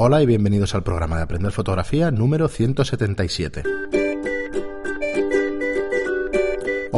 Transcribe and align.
Hola 0.00 0.22
y 0.22 0.26
bienvenidos 0.26 0.76
al 0.76 0.84
programa 0.84 1.16
de 1.16 1.22
Aprender 1.22 1.50
Fotografía 1.50 2.12
número 2.12 2.46
177. 2.46 3.64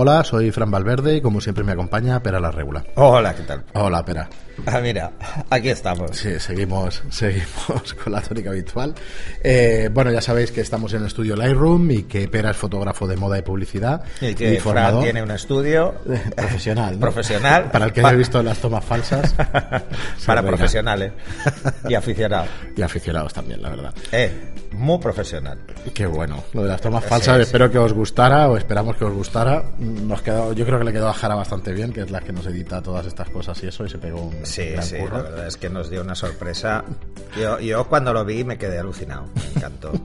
Hola, 0.03 0.25
soy 0.25 0.51
Fran 0.51 0.71
Valverde 0.71 1.17
y 1.17 1.21
como 1.21 1.43
siempre 1.43 1.63
me 1.63 1.73
acompaña 1.73 2.23
Pera 2.23 2.41
la 2.41 2.51
Regula. 2.51 2.83
Hola, 2.95 3.35
¿qué 3.35 3.43
tal? 3.43 3.65
Hola, 3.75 4.03
Pera. 4.03 4.31
Ah, 4.67 4.81
mira, 4.81 5.13
aquí 5.51 5.69
estamos. 5.69 6.17
Sí, 6.17 6.39
seguimos, 6.39 7.03
seguimos 7.11 7.95
con 8.03 8.13
la 8.15 8.23
tónica 8.23 8.49
habitual. 8.49 8.95
Eh, 9.43 9.91
bueno, 9.93 10.11
ya 10.11 10.23
sabéis 10.23 10.53
que 10.53 10.63
estamos 10.63 10.93
en 10.95 11.01
el 11.03 11.07
estudio 11.09 11.37
Lightroom 11.37 11.91
y 11.91 12.03
que 12.05 12.29
Pera 12.29 12.51
es 12.53 12.57
fotógrafo 12.57 13.07
de 13.07 13.17
moda 13.19 13.39
y 13.39 13.43
publicidad. 13.43 14.03
Y 14.23 14.35
que 14.35 14.53
Fran 14.53 14.63
formador 14.63 15.03
tiene 15.05 15.23
un 15.23 15.31
estudio 15.33 15.95
profesional. 16.37 16.95
¿no? 16.95 17.01
profesional. 17.01 17.71
Para 17.71 17.85
el 17.87 17.93
que 17.93 18.01
haya 18.01 18.13
visto 18.13 18.43
las 18.43 18.59
tomas 18.59 18.85
falsas. 18.85 19.35
para 20.27 20.43
profesionales 20.43 21.13
y 21.89 21.95
aficionados. 21.95 22.49
Y 22.75 22.81
aficionados 22.81 23.35
también, 23.35 23.61
la 23.61 23.69
verdad. 23.69 23.95
Eh, 24.13 24.53
muy 24.73 24.99
profesional. 24.99 25.59
Qué 25.95 26.07
bueno. 26.07 26.43
Lo 26.55 26.63
de 26.63 26.69
las 26.69 26.81
tomas 26.81 27.03
Sí, 27.05 27.09
falsas, 27.11 27.37
sí. 27.37 27.43
espero 27.43 27.71
que 27.71 27.79
os 27.79 27.93
gustara 27.93 28.49
o 28.49 28.57
esperamos 28.57 28.97
que 28.97 29.05
os 29.05 29.13
gustara. 29.13 29.63
Nos 29.91 30.23
quedó, 30.23 30.53
yo 30.53 30.65
creo 30.67 30.79
que 30.79 30.85
le 30.85 30.93
quedó 30.93 31.09
a 31.09 31.13
Jara 31.13 31.35
bastante 31.35 31.73
bien, 31.73 31.93
que 31.93 32.01
es 32.03 32.11
la 32.11 32.21
que 32.21 32.33
nos 32.33 32.47
edita 32.47 32.81
todas 32.83 33.07
estas 33.07 33.29
cosas 33.31 33.63
y 33.63 33.69
eso, 33.69 33.85
y 33.85 33.89
se 33.91 33.99
pegó 33.99 34.23
un 34.23 34.45
Sí, 34.47 34.71
gran 34.71 34.83
sí, 34.85 34.97
curro. 34.97 35.17
la 35.19 35.23
verdad 35.23 35.47
es 35.47 35.57
que 35.57 35.71
nos 35.71 35.91
dio 35.91 36.03
una 36.03 36.15
sorpresa. 36.15 36.85
Yo, 37.41 37.59
yo 37.61 37.87
cuando 37.89 38.13
lo 38.13 38.25
vi 38.25 38.45
me 38.45 38.59
quedé 38.59 38.79
alucinado, 38.79 39.27
me 39.35 39.43
encantó. 39.57 39.93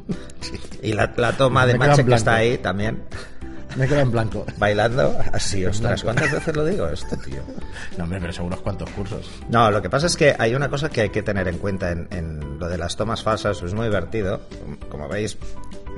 Y 0.82 0.94
la, 0.94 1.12
la 1.18 1.32
toma 1.36 1.66
de 1.66 1.74
Me 1.78 1.86
en 1.86 1.90
Mache 1.92 2.06
que 2.06 2.14
está 2.14 2.36
ahí 2.36 2.60
también, 2.60 3.04
Me 3.76 3.88
queda 3.88 4.02
en 4.02 4.12
blanco. 4.12 4.46
bailando, 4.58 5.18
así, 5.34 5.66
ostras. 5.66 6.04
¿cuántas 6.04 6.32
veces 6.32 6.56
lo 6.56 6.64
digo 6.64 6.88
esto, 6.88 7.18
tío? 7.18 7.42
No, 7.98 8.04
hombre, 8.04 8.20
pero 8.22 8.32
son 8.32 8.46
unos 8.46 8.62
cuantos 8.62 8.90
cursos. 8.92 9.30
No, 9.50 9.72
lo 9.72 9.82
que 9.82 9.90
pasa 9.90 10.06
es 10.06 10.16
que 10.16 10.36
hay 10.38 10.54
una 10.54 10.70
cosa 10.70 10.90
que 10.90 11.02
hay 11.02 11.10
que 11.10 11.24
tener 11.24 11.48
en 11.48 11.58
cuenta 11.58 11.90
en, 11.92 12.08
en 12.12 12.60
lo 12.60 12.68
de 12.70 12.78
las 12.78 12.96
tomas 12.96 13.24
falsas, 13.24 13.64
es 13.64 13.74
muy 13.74 13.86
divertido. 13.88 14.42
Como 14.90 15.08
veis, 15.10 15.38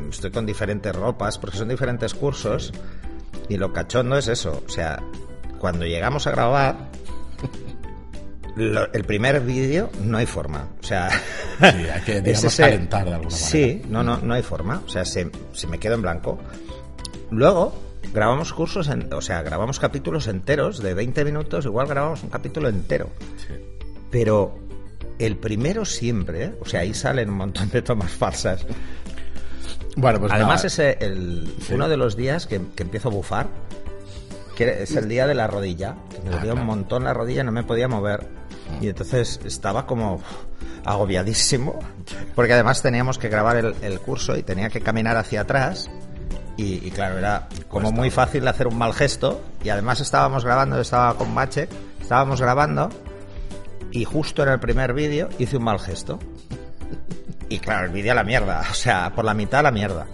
estoy 0.09 0.31
con 0.31 0.45
diferentes 0.45 0.95
ropas 0.95 1.37
porque 1.37 1.57
son 1.57 1.67
diferentes 1.67 2.13
cursos 2.13 2.71
y 3.49 3.57
lo 3.57 3.71
cachondo 3.73 4.17
es 4.17 4.27
eso. 4.27 4.63
O 4.65 4.69
sea, 4.69 5.01
cuando 5.59 5.85
llegamos 5.85 6.27
a 6.27 6.31
grabar, 6.31 6.75
lo- 8.55 8.91
el 8.93 9.03
primer 9.03 9.41
vídeo 9.41 9.89
no 10.03 10.17
hay 10.17 10.25
forma. 10.25 10.67
O 10.79 10.83
sea, 10.83 11.09
Sí, 11.11 11.65
hay 11.65 12.01
que, 12.05 12.13
digamos, 12.21 12.27
es 12.27 12.43
ese- 12.45 12.63
calentar 12.63 13.05
de 13.05 13.13
alguna 13.13 13.29
manera. 13.29 13.47
Sí, 13.49 13.81
no, 13.89 14.03
no, 14.03 14.17
no 14.19 14.33
hay 14.33 14.43
forma. 14.43 14.81
O 14.85 14.89
sea, 14.89 15.05
se, 15.05 15.29
se 15.53 15.67
me 15.67 15.77
quedo 15.79 15.95
en 15.95 16.01
blanco. 16.01 16.39
Luego 17.29 17.73
grabamos 18.13 18.53
cursos, 18.53 18.87
en- 18.87 19.11
o 19.13 19.21
sea, 19.21 19.41
grabamos 19.43 19.79
capítulos 19.79 20.27
enteros 20.27 20.81
de 20.81 20.93
20 20.93 21.23
minutos, 21.25 21.65
igual 21.65 21.87
grabamos 21.87 22.23
un 22.23 22.29
capítulo 22.29 22.69
entero. 22.69 23.09
Sí. 23.45 23.53
Pero 24.09 24.57
el 25.19 25.35
primero 25.37 25.83
siempre, 25.85 26.45
¿eh? 26.45 26.53
o 26.61 26.65
sea, 26.65 26.81
ahí 26.81 26.93
salen 26.93 27.29
un 27.29 27.37
montón 27.37 27.69
de 27.69 27.81
tomas 27.81 28.11
falsas. 28.17 28.65
Bueno, 29.97 30.19
pues 30.19 30.31
Además, 30.31 30.63
nada. 30.63 30.67
es 30.67 30.79
el, 31.01 31.53
Sí. 31.61 31.73
uno 31.73 31.89
de 31.89 31.97
los 31.97 32.15
días 32.15 32.47
que, 32.47 32.61
que 32.75 32.83
empiezo 32.83 33.09
a 33.09 33.11
bufar, 33.11 33.47
que 34.55 34.83
es 34.83 34.95
el 34.95 35.09
día 35.09 35.27
de 35.27 35.33
la 35.35 35.47
rodilla, 35.47 35.95
que 36.09 36.19
me 36.19 36.29
Ah, 36.29 36.37
dolía 36.37 36.41
claro. 36.53 36.61
un 36.61 36.65
montón 36.67 37.03
la 37.03 37.13
rodilla, 37.13 37.43
no 37.43 37.51
me 37.51 37.63
podía 37.63 37.87
mover. 37.87 38.27
Y 38.79 38.87
entonces 38.89 39.39
estaba 39.43 39.85
como 39.85 40.21
agobiadísimo, 40.85 41.79
porque 42.35 42.53
además 42.53 42.81
teníamos 42.81 43.17
que 43.17 43.27
grabar 43.29 43.57
el, 43.57 43.75
el 43.81 43.99
curso 43.99 44.37
y 44.37 44.43
tenía 44.43 44.69
que 44.69 44.81
caminar 44.81 45.17
hacia 45.17 45.41
atrás. 45.41 45.89
Y, 46.57 46.85
y 46.87 46.91
claro, 46.91 47.17
era 47.17 47.47
como 47.67 47.91
muy 47.91 48.09
fácil 48.09 48.47
hacer 48.47 48.67
un 48.67 48.77
mal 48.77 48.93
gesto. 48.93 49.41
Y 49.63 49.69
además 49.69 49.99
estábamos 49.99 50.43
grabando, 50.45 50.79
estaba 50.79 51.15
con 51.15 51.33
Mache, 51.33 51.67
estábamos 52.01 52.41
grabando 52.41 52.89
y 53.91 54.05
justo 54.05 54.43
en 54.43 54.49
el 54.49 54.59
primer 54.59 54.93
vídeo 54.93 55.29
hice 55.39 55.57
un 55.57 55.63
mal 55.63 55.79
gesto. 55.79 56.19
Y 57.49 57.59
claro, 57.59 57.85
el 57.85 57.91
vídeo 57.91 58.11
a 58.11 58.15
la 58.15 58.23
mierda, 58.23 58.65
o 58.71 58.73
sea, 58.73 59.13
por 59.13 59.25
la 59.25 59.33
mitad 59.33 59.61
a 59.61 59.63
la 59.63 59.71
mierda. 59.71 60.05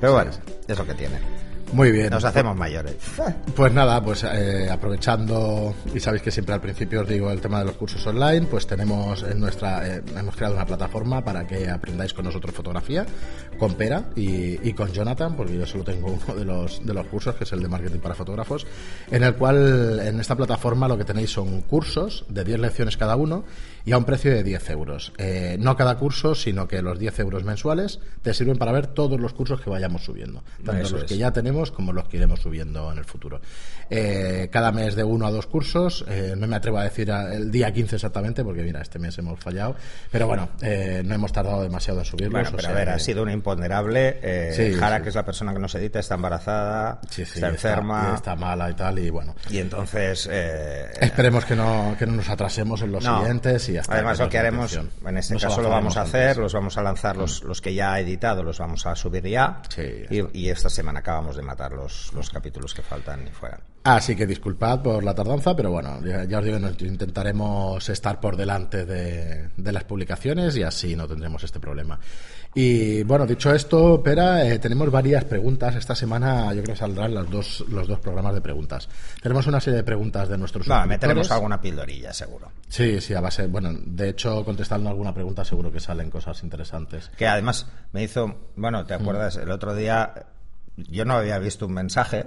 Pero 0.00 0.12
bueno, 0.14 0.30
es 0.68 0.78
lo 0.78 0.86
que 0.86 0.94
tiene. 0.94 1.36
Muy 1.72 1.90
bien. 1.90 2.10
Nos 2.10 2.24
hacemos 2.24 2.56
mayores. 2.56 2.96
Pues 3.56 3.72
nada, 3.72 4.02
pues 4.04 4.22
eh, 4.22 4.68
aprovechando, 4.70 5.74
y 5.94 5.98
sabéis 5.98 6.22
que 6.22 6.30
siempre 6.30 6.54
al 6.54 6.60
principio 6.60 7.00
os 7.00 7.08
digo 7.08 7.30
el 7.30 7.40
tema 7.40 7.60
de 7.60 7.64
los 7.64 7.76
cursos 7.76 8.06
online, 8.06 8.46
pues 8.50 8.66
tenemos 8.66 9.22
en 9.22 9.40
nuestra, 9.40 9.86
eh, 9.88 10.02
hemos 10.14 10.36
creado 10.36 10.56
una 10.56 10.66
plataforma 10.66 11.24
para 11.24 11.46
que 11.46 11.70
aprendáis 11.70 12.12
con 12.12 12.26
nosotros 12.26 12.54
fotografía, 12.54 13.06
con 13.58 13.72
Pera 13.74 14.10
y, 14.14 14.68
y 14.68 14.74
con 14.74 14.92
Jonathan, 14.92 15.34
porque 15.34 15.56
yo 15.56 15.64
solo 15.64 15.84
tengo 15.84 16.08
uno 16.26 16.38
de 16.38 16.44
los, 16.44 16.84
de 16.84 16.92
los 16.92 17.06
cursos, 17.06 17.34
que 17.36 17.44
es 17.44 17.52
el 17.52 17.62
de 17.62 17.68
marketing 17.68 17.98
para 17.98 18.14
fotógrafos, 18.14 18.66
en 19.10 19.22
el 19.22 19.34
cual 19.36 20.00
en 20.00 20.20
esta 20.20 20.36
plataforma 20.36 20.86
lo 20.86 20.98
que 20.98 21.04
tenéis 21.04 21.30
son 21.30 21.62
cursos 21.62 22.26
de 22.28 22.44
10 22.44 22.58
lecciones 22.58 22.98
cada 22.98 23.16
uno 23.16 23.44
y 23.86 23.92
a 23.92 23.98
un 23.98 24.04
precio 24.04 24.30
de 24.32 24.42
10 24.42 24.68
euros. 24.70 25.12
Eh, 25.16 25.56
no 25.58 25.74
cada 25.76 25.96
curso, 25.96 26.34
sino 26.34 26.68
que 26.68 26.82
los 26.82 26.98
10 26.98 27.18
euros 27.20 27.44
mensuales 27.44 28.00
te 28.20 28.34
sirven 28.34 28.58
para 28.58 28.72
ver 28.72 28.88
todos 28.88 29.18
los 29.18 29.32
cursos 29.32 29.60
que 29.62 29.70
vayamos 29.70 30.04
subiendo, 30.04 30.42
tanto 30.64 30.82
Eso 30.82 30.94
los 30.96 31.04
es. 31.04 31.08
que 31.08 31.16
ya 31.16 31.32
tenemos 31.32 31.70
como 31.70 31.92
los 31.94 32.06
que 32.08 32.18
iremos 32.18 32.40
subiendo 32.40 32.92
en 32.92 32.98
el 32.98 33.04
futuro. 33.04 33.40
Eh, 33.88 34.48
cada 34.52 34.72
mes 34.72 34.96
de 34.96 35.04
uno 35.04 35.26
a 35.26 35.30
dos 35.30 35.46
cursos, 35.46 36.04
eh, 36.08 36.34
no 36.36 36.46
me 36.48 36.56
atrevo 36.56 36.78
a 36.78 36.84
decir 36.84 37.10
a- 37.12 37.32
el 37.32 37.50
día 37.52 37.72
15 37.72 37.94
exactamente, 37.96 38.42
porque 38.44 38.62
mira, 38.62 38.82
este 38.82 38.98
mes 38.98 39.16
hemos 39.18 39.38
fallado, 39.38 39.76
pero 40.10 40.26
bueno, 40.26 40.48
eh, 40.60 41.02
no 41.04 41.14
hemos 41.14 41.32
tardado 41.32 41.62
demasiado 41.62 42.00
en 42.00 42.04
subirlos. 42.04 42.32
Bueno, 42.32 42.50
o 42.50 42.56
pero 42.56 42.68
a 42.68 42.72
ver, 42.72 42.88
ha 42.90 42.98
sido 42.98 43.22
un 43.22 43.30
imponderable. 43.30 44.18
Eh, 44.22 44.52
Sí, 44.56 44.74
Jara, 44.74 44.96
sí. 44.96 45.02
que 45.04 45.08
es 45.10 45.14
la 45.14 45.24
persona 45.24 45.52
que 45.52 45.60
nos 45.60 45.74
edita, 45.76 46.00
está 46.00 46.16
embarazada, 46.16 47.00
Sí, 47.08 47.22
está 47.22 47.48
enferma. 47.48 48.14
Está, 48.16 48.34
mala 48.34 48.68
y 48.70 48.74
tal, 48.74 48.98
y 48.98 49.10
bueno. 49.10 49.34
Y 49.50 49.58
entonces. 49.58 50.28
eh, 50.30 50.86
Esperemos 51.00 51.44
que 51.44 51.54
no, 51.54 51.94
que 51.98 52.06
no 52.06 52.12
nos 52.14 52.28
atrasemos 52.28 52.82
en 52.82 52.90
los 52.90 53.04
no. 53.04 53.18
siguientes 53.20 53.68
y 53.68 53.75
ya 53.76 53.80
está. 53.82 53.94
Además, 53.94 54.18
lo 54.18 54.28
que 54.28 54.38
haremos, 54.38 54.74
en 54.74 55.16
este 55.18 55.34
Nos 55.34 55.44
caso 55.44 55.62
lo 55.62 55.68
vamos 55.70 55.96
a 55.96 56.02
hacer, 56.02 56.22
antes. 56.30 56.36
los 56.38 56.52
vamos 56.52 56.76
a 56.76 56.82
lanzar, 56.82 57.16
los, 57.16 57.42
los 57.44 57.60
que 57.60 57.72
ya 57.72 57.98
he 57.98 58.02
editado, 58.02 58.42
los 58.42 58.58
vamos 58.58 58.84
a 58.86 58.94
subir 58.96 59.26
ya. 59.26 59.62
Sí, 59.68 59.82
ya 60.10 60.16
y, 60.32 60.40
y 60.46 60.48
esta 60.50 60.68
semana 60.68 61.00
acabamos 61.00 61.36
de 61.36 61.42
matar 61.42 61.72
los, 61.72 62.12
los 62.12 62.28
capítulos 62.30 62.74
que 62.74 62.82
faltan 62.82 63.26
y 63.26 63.30
fuera. 63.30 63.60
Así 63.84 64.16
que 64.16 64.26
disculpad 64.26 64.82
por 64.82 65.04
la 65.04 65.14
tardanza, 65.14 65.54
pero 65.54 65.70
bueno, 65.70 66.04
ya, 66.04 66.24
ya 66.24 66.38
os 66.40 66.44
digo, 66.44 66.58
nos 66.58 66.80
intentaremos 66.82 67.88
estar 67.88 68.18
por 68.18 68.36
delante 68.36 68.84
de, 68.84 69.50
de 69.56 69.72
las 69.72 69.84
publicaciones 69.84 70.56
y 70.56 70.64
así 70.64 70.96
no 70.96 71.06
tendremos 71.06 71.44
este 71.44 71.60
problema. 71.60 71.98
Y 72.58 73.02
bueno, 73.02 73.26
dicho 73.26 73.52
esto, 73.52 74.02
Pera, 74.02 74.42
eh, 74.48 74.58
tenemos 74.58 74.90
varias 74.90 75.24
preguntas. 75.24 75.74
Esta 75.76 75.94
semana 75.94 76.54
yo 76.54 76.62
creo 76.62 76.74
que 76.74 76.80
saldrán 76.80 77.12
los 77.12 77.30
dos, 77.30 77.64
los 77.68 77.86
dos 77.86 78.00
programas 78.00 78.32
de 78.32 78.40
preguntas. 78.40 78.88
Tenemos 79.22 79.46
una 79.46 79.60
serie 79.60 79.76
de 79.76 79.84
preguntas 79.84 80.26
de 80.30 80.38
nuestros 80.38 80.66
No, 80.66 80.74
suscriptores. 80.74 80.88
meteremos 81.02 81.30
alguna 81.30 81.60
pildorilla, 81.60 82.14
seguro. 82.14 82.50
Sí, 82.68 82.98
sí, 83.02 83.12
a 83.12 83.20
base. 83.20 83.46
Bueno, 83.46 83.74
de 83.74 84.08
hecho, 84.08 84.42
contestando 84.42 84.88
alguna 84.88 85.12
pregunta, 85.12 85.44
seguro 85.44 85.70
que 85.70 85.80
salen 85.80 86.10
cosas 86.10 86.42
interesantes. 86.44 87.10
Que 87.18 87.26
además 87.26 87.66
me 87.92 88.02
hizo, 88.02 88.34
bueno, 88.56 88.86
¿te 88.86 88.94
acuerdas? 88.94 89.36
El 89.36 89.50
otro 89.50 89.74
día 89.74 90.14
yo 90.78 91.04
no 91.04 91.12
había 91.12 91.38
visto 91.38 91.66
un 91.66 91.74
mensaje 91.74 92.24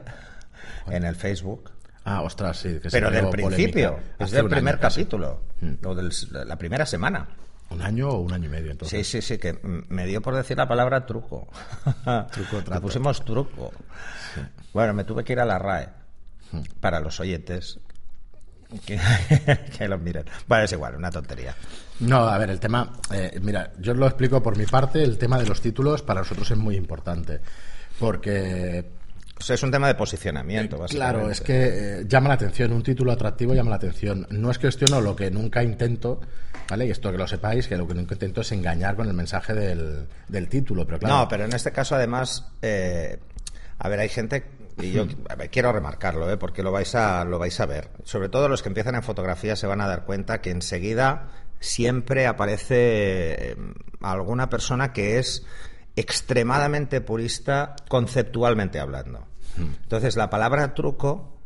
en 0.91 1.06
el 1.06 1.16
Facebook, 1.16 1.72
Ah, 2.06 2.22
ostras, 2.22 2.57
sí. 2.57 2.79
Que 2.81 2.90
pero 2.90 3.11
del 3.11 3.29
principio, 3.29 4.00
es 4.17 4.31
del 4.31 4.47
primer 4.47 4.75
año 4.75 4.81
capítulo, 4.81 5.41
o 5.84 5.94
del- 5.96 6.11
la 6.46 6.56
primera 6.56 6.85
semana. 6.85 7.28
¿Un 7.72 7.81
año 7.81 8.09
o 8.09 8.19
un 8.22 8.34
año 8.34 8.46
y 8.46 8.50
medio? 8.50 8.72
Entonces. 8.72 9.07
Sí, 9.07 9.22
sí, 9.22 9.28
sí, 9.35 9.38
que 9.38 9.59
me 9.90 10.06
dio 10.07 10.22
por 10.22 10.35
decir 10.35 10.57
la 10.57 10.68
palabra 10.68 11.06
truco. 11.06 11.47
Truco, 12.31 12.57
Le 12.57 12.62
trato. 12.63 12.81
pusimos 12.81 13.24
truco. 13.24 13.72
Bueno, 14.74 14.94
me 14.94 15.03
tuve 15.03 15.24
que 15.24 15.34
ir 15.34 15.40
a 15.40 15.46
la 15.46 15.59
RAE 15.59 15.90
para 16.79 17.00
los 17.00 17.19
oyentes. 17.19 17.79
Que, 18.85 19.00
que 19.78 19.88
lo 19.88 19.97
miren. 19.97 20.25
Bueno, 20.47 20.63
es 20.66 20.72
igual, 20.72 20.96
una 20.96 21.09
tontería. 21.12 21.56
No, 22.02 22.28
a 22.28 22.38
ver, 22.38 22.50
el 22.52 22.59
tema, 22.59 22.94
eh, 23.13 23.40
mira, 23.41 23.72
yo 23.79 23.91
os 23.94 23.97
lo 23.97 24.06
explico 24.08 24.41
por 24.41 24.58
mi 24.58 24.66
parte, 24.66 25.03
el 25.03 25.18
tema 25.18 25.38
de 25.40 25.46
los 25.46 25.59
títulos 25.62 26.02
para 26.02 26.22
nosotros 26.22 26.50
es 26.52 26.58
muy 26.58 26.75
importante, 26.75 27.40
porque, 28.00 28.85
O 29.40 29.42
sea, 29.42 29.56
es 29.56 29.64
un 29.64 29.72
tema 29.72 29.88
de 29.88 29.96
posicionamiento, 29.96 30.78
básicamente. 30.78 31.18
claro, 31.18 31.32
es 31.32 31.40
que 31.40 32.00
eh, 32.00 32.06
llama 32.06 32.28
la 32.28 32.34
atención, 32.36 32.74
un 32.74 32.84
título 32.84 33.12
atractivo 33.12 33.54
llama 33.54 33.70
la 33.70 33.78
atención. 33.78 34.28
No 34.32 34.52
es 34.52 34.60
cuestiono 34.60 35.00
lo 35.00 35.16
que 35.16 35.32
nunca 35.32 35.64
intento, 35.64 36.20
¿vale? 36.70 36.88
Y 36.88 36.92
esto 36.92 37.12
que 37.12 37.18
lo 37.18 37.28
sepáis, 37.28 37.68
que 37.68 37.78
lo 37.78 37.88
que 37.88 37.94
nunca 37.94 38.16
intento 38.16 38.42
es 38.42 38.52
engañar 38.52 38.96
con 38.96 39.08
el 39.08 39.14
mensaje 39.14 39.54
del, 39.54 40.08
del 40.28 40.50
título, 40.50 40.86
pero 40.86 41.00
claro. 41.00 41.16
No, 41.16 41.28
pero 41.30 41.46
en 41.46 41.53
este 41.53 41.72
caso, 41.72 41.96
además, 41.96 42.52
eh, 42.62 43.18
a 43.78 43.88
ver, 43.90 44.00
hay 44.00 44.09
gente. 44.09 44.46
Y 44.82 44.91
yo 44.91 45.06
ver, 45.38 45.50
quiero 45.50 45.72
remarcarlo, 45.72 46.30
¿eh? 46.30 46.38
porque 46.38 46.64
lo 46.64 46.72
vais, 46.72 46.94
a, 46.96 47.24
lo 47.26 47.40
vais 47.40 47.59
a 47.59 47.66
ver. 47.66 47.90
Sobre 48.03 48.30
todo 48.30 48.47
los 48.47 48.62
que 48.62 48.70
empiezan 48.70 48.96
en 48.96 49.03
fotografía 49.03 49.56
se 49.56 49.68
van 49.68 49.82
a 49.82 49.88
dar 49.88 50.06
cuenta 50.06 50.42
que 50.42 50.52
enseguida 50.52 51.30
siempre 51.59 52.28
aparece 52.28 53.52
eh, 53.52 53.56
alguna 54.02 54.50
persona 54.50 54.94
que 54.94 55.20
es 55.20 55.46
extremadamente 55.97 57.02
purista 57.02 57.76
conceptualmente 57.90 58.80
hablando. 58.80 59.28
Entonces, 59.57 60.16
la 60.16 60.29
palabra 60.29 60.73
truco 60.73 61.40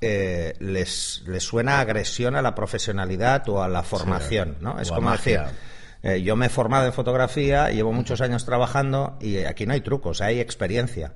eh, 0.00 0.54
les, 0.60 1.22
les 1.26 1.42
suena 1.42 1.80
agresión 1.80 2.36
a 2.36 2.42
la 2.42 2.54
profesionalidad 2.54 3.48
o 3.48 3.62
a 3.62 3.68
la 3.68 3.82
formación, 3.82 4.56
¿no? 4.60 4.78
Es 4.80 4.90
como 4.90 5.02
magia. 5.02 5.42
decir, 5.42 5.58
eh, 6.02 6.22
yo 6.22 6.36
me 6.36 6.46
he 6.46 6.48
formado 6.48 6.86
en 6.86 6.92
fotografía, 6.92 7.70
llevo 7.70 7.92
muchos 7.92 8.20
años 8.20 8.44
trabajando 8.44 9.18
y 9.20 9.38
aquí 9.38 9.66
no 9.66 9.72
hay 9.72 9.80
trucos, 9.80 10.20
hay 10.20 10.38
experiencia. 10.38 11.14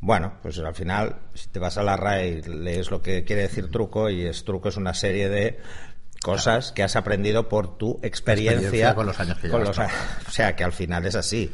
Bueno, 0.00 0.34
pues 0.42 0.58
al 0.58 0.74
final, 0.74 1.16
si 1.34 1.48
te 1.48 1.58
vas 1.58 1.78
a 1.78 1.82
la 1.82 1.96
RAE 1.96 2.28
y 2.28 2.42
lees 2.42 2.90
lo 2.90 3.02
que 3.02 3.24
quiere 3.24 3.42
decir 3.42 3.70
truco, 3.70 4.10
y 4.10 4.26
es 4.26 4.44
truco 4.44 4.68
es 4.68 4.76
una 4.76 4.94
serie 4.94 5.28
de 5.28 5.60
cosas 6.22 6.72
que 6.72 6.82
has 6.82 6.96
aprendido 6.96 7.48
por 7.48 7.76
tu 7.76 8.00
experiencia, 8.02 8.94
con 8.94 9.06
los 9.06 9.20
años 9.20 9.38
que 9.38 9.48
con 9.48 9.64
los 9.64 9.78
O 9.78 10.30
sea, 10.30 10.56
que 10.56 10.64
al 10.64 10.72
final 10.72 11.04
es 11.06 11.14
así. 11.14 11.52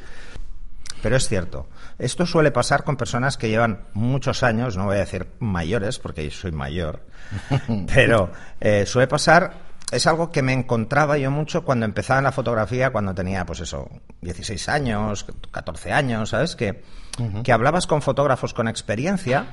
Pero 1.02 1.16
es 1.16 1.28
cierto, 1.28 1.68
esto 1.98 2.26
suele 2.26 2.50
pasar 2.50 2.84
con 2.84 2.96
personas 2.96 3.36
que 3.36 3.48
llevan 3.48 3.84
muchos 3.94 4.42
años, 4.42 4.76
no 4.76 4.84
voy 4.84 4.96
a 4.96 5.00
decir 5.00 5.28
mayores, 5.38 5.98
porque 5.98 6.24
yo 6.24 6.30
soy 6.30 6.52
mayor, 6.52 7.00
pero 7.94 8.30
eh, 8.60 8.84
suele 8.86 9.06
pasar, 9.06 9.54
es 9.90 10.06
algo 10.06 10.30
que 10.30 10.42
me 10.42 10.52
encontraba 10.52 11.16
yo 11.18 11.30
mucho 11.30 11.64
cuando 11.64 11.86
empezaba 11.86 12.18
en 12.18 12.24
la 12.24 12.32
fotografía, 12.32 12.90
cuando 12.90 13.14
tenía, 13.14 13.46
pues 13.46 13.60
eso, 13.60 13.88
16 14.20 14.68
años, 14.68 15.26
14 15.50 15.92
años, 15.92 16.30
¿sabes? 16.30 16.54
Que, 16.54 16.82
que 17.42 17.52
hablabas 17.52 17.86
con 17.86 18.02
fotógrafos 18.02 18.54
con 18.54 18.68
experiencia 18.68 19.46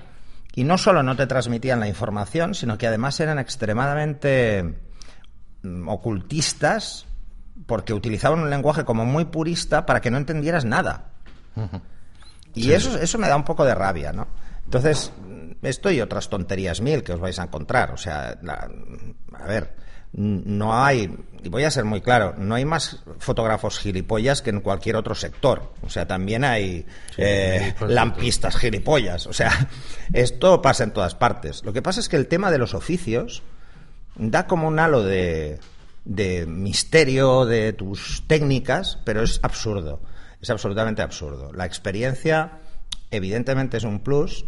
y 0.53 0.63
no 0.63 0.77
solo 0.77 1.03
no 1.03 1.15
te 1.15 1.27
transmitían 1.27 1.79
la 1.79 1.87
información, 1.87 2.55
sino 2.55 2.77
que 2.77 2.87
además 2.87 3.19
eran 3.19 3.39
extremadamente 3.39 4.75
mm, 5.63 5.87
ocultistas 5.87 7.05
porque 7.65 7.93
utilizaban 7.93 8.39
un 8.39 8.49
lenguaje 8.49 8.85
como 8.85 9.05
muy 9.05 9.25
purista 9.25 9.85
para 9.85 10.01
que 10.01 10.11
no 10.11 10.17
entendieras 10.17 10.65
nada. 10.65 11.11
Y 12.53 12.71
eso, 12.71 12.97
eso 12.97 13.17
me 13.17 13.27
da 13.27 13.35
un 13.35 13.43
poco 13.43 13.63
de 13.65 13.75
rabia, 13.75 14.11
¿no? 14.13 14.27
Entonces, 14.65 15.11
esto 15.61 15.91
y 15.91 16.01
otras 16.01 16.29
tonterías 16.29 16.81
mil 16.81 17.03
que 17.03 17.13
os 17.13 17.19
vais 17.19 17.37
a 17.39 17.43
encontrar. 17.43 17.91
O 17.91 17.97
sea, 17.97 18.37
la- 18.41 18.69
a 19.33 19.45
ver, 19.45 19.75
no 20.13 20.83
hay, 20.83 21.15
y 21.43 21.49
voy 21.49 21.63
a 21.65 21.71
ser 21.71 21.85
muy 21.85 22.01
claro, 22.01 22.33
no 22.37 22.55
hay 22.55 22.65
más 22.65 23.03
fotógrafos 23.19 23.77
gilipollas 23.79 24.41
que 24.41 24.49
en 24.49 24.61
cualquier 24.61 24.95
otro 24.95 25.13
sector. 25.13 25.73
O 25.83 25.89
sea, 25.89 26.07
también 26.07 26.43
hay 26.43 26.85
eh, 27.17 27.75
lampistas 27.87 28.55
gilipollas. 28.57 29.27
O 29.27 29.33
sea, 29.33 29.51
esto 30.13 30.61
pasa 30.61 30.83
en 30.85 30.91
todas 30.91 31.13
partes. 31.15 31.63
Lo 31.63 31.73
que 31.73 31.81
pasa 31.81 31.99
es 31.99 32.09
que 32.09 32.15
el 32.15 32.27
tema 32.27 32.49
de 32.51 32.57
los 32.57 32.73
oficios 32.73 33.43
da 34.15 34.47
como 34.47 34.67
un 34.67 34.79
halo 34.79 35.03
de, 35.03 35.59
de 36.05 36.45
misterio 36.47 37.45
de 37.45 37.73
tus 37.73 38.23
técnicas, 38.27 38.97
pero 39.03 39.21
es 39.21 39.39
absurdo. 39.43 40.01
Es 40.41 40.49
absolutamente 40.49 41.01
absurdo. 41.01 41.51
La 41.53 41.65
experiencia, 41.65 42.59
evidentemente, 43.11 43.77
es 43.77 43.83
un 43.83 43.99
plus, 43.99 44.45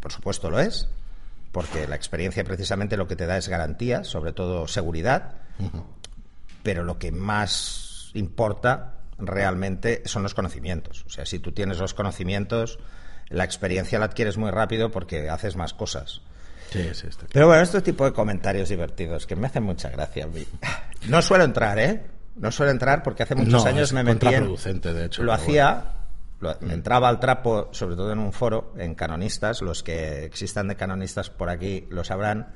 por 0.00 0.12
supuesto 0.12 0.50
lo 0.50 0.58
es, 0.58 0.88
porque 1.52 1.86
la 1.86 1.96
experiencia 1.96 2.44
precisamente 2.44 2.96
lo 2.96 3.06
que 3.06 3.16
te 3.16 3.26
da 3.26 3.36
es 3.36 3.48
garantía, 3.48 4.04
sobre 4.04 4.32
todo 4.32 4.66
seguridad, 4.66 5.34
pero 6.62 6.82
lo 6.82 6.98
que 6.98 7.12
más 7.12 8.10
importa 8.14 8.94
realmente 9.18 10.02
son 10.06 10.22
los 10.22 10.34
conocimientos. 10.34 11.04
O 11.06 11.10
sea, 11.10 11.26
si 11.26 11.38
tú 11.38 11.52
tienes 11.52 11.78
los 11.78 11.94
conocimientos, 11.94 12.78
la 13.28 13.44
experiencia 13.44 13.98
la 13.98 14.06
adquieres 14.06 14.36
muy 14.38 14.50
rápido 14.50 14.90
porque 14.90 15.28
haces 15.28 15.56
más 15.56 15.74
cosas. 15.74 16.22
Sí, 16.70 16.88
sí. 16.94 17.08
Pero 17.30 17.48
bueno, 17.48 17.62
este 17.62 17.82
tipo 17.82 18.04
de 18.06 18.12
comentarios 18.12 18.70
divertidos 18.70 19.26
que 19.26 19.36
me 19.36 19.46
hacen 19.46 19.62
mucha 19.62 19.90
gracia 19.90 20.24
a 20.24 20.28
mí. 20.28 20.46
No 21.08 21.20
suelo 21.20 21.44
entrar, 21.44 21.78
¿eh? 21.78 22.02
No 22.36 22.50
suelo 22.50 22.72
entrar 22.72 23.02
porque 23.02 23.22
hace 23.24 23.34
muchos 23.34 23.52
No, 23.52 23.64
años 23.68 23.88
es 23.88 23.92
me 23.92 24.02
metí 24.02 24.26
en... 24.26 24.32
contraproducente, 24.32 24.92
de 24.92 25.04
hecho, 25.06 25.22
Lo 25.22 25.32
hacía, 25.32 25.84
lo- 26.40 26.56
me 26.60 26.74
entraba 26.74 27.08
al 27.08 27.20
trapo, 27.20 27.68
sobre 27.72 27.94
todo 27.96 28.12
en 28.12 28.18
un 28.18 28.32
foro, 28.32 28.72
en 28.78 28.94
canonistas, 28.94 29.60
los 29.62 29.82
que 29.82 30.24
existan 30.24 30.68
de 30.68 30.76
canonistas 30.76 31.30
por 31.30 31.50
aquí 31.50 31.86
lo 31.90 32.04
sabrán, 32.04 32.48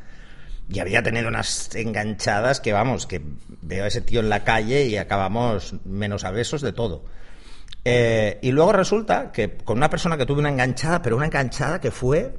y 0.69 0.81
había 0.81 1.02
tenido 1.02 1.28
unas 1.28 1.75
enganchadas 1.76 2.61
que, 2.61 2.73
vamos, 2.73 3.06
que 3.06 3.23
veo 3.62 3.84
a 3.84 3.88
ese 3.88 4.00
tío 4.00 4.20
en 4.20 4.28
la 4.28 4.43
calle 4.44 4.87
y 4.87 4.96
acabamos 4.96 5.75
menos 5.84 6.25
a 6.25 6.31
besos 6.31 6.61
de 6.62 6.72
todo. 6.72 7.05
Eh, 7.84 8.40
y 8.43 8.50
luego 8.50 8.72
resulta 8.72 9.31
que 9.31 9.56
con 9.58 9.76
una 9.76 9.88
persona 9.90 10.17
que 10.17 10.26
tuve 10.26 10.40
una 10.40 10.49
enganchada, 10.49 11.02
pero 11.02 11.17
una 11.17 11.26
enganchada 11.26 11.81
que 11.81 11.93
fue 11.93 12.34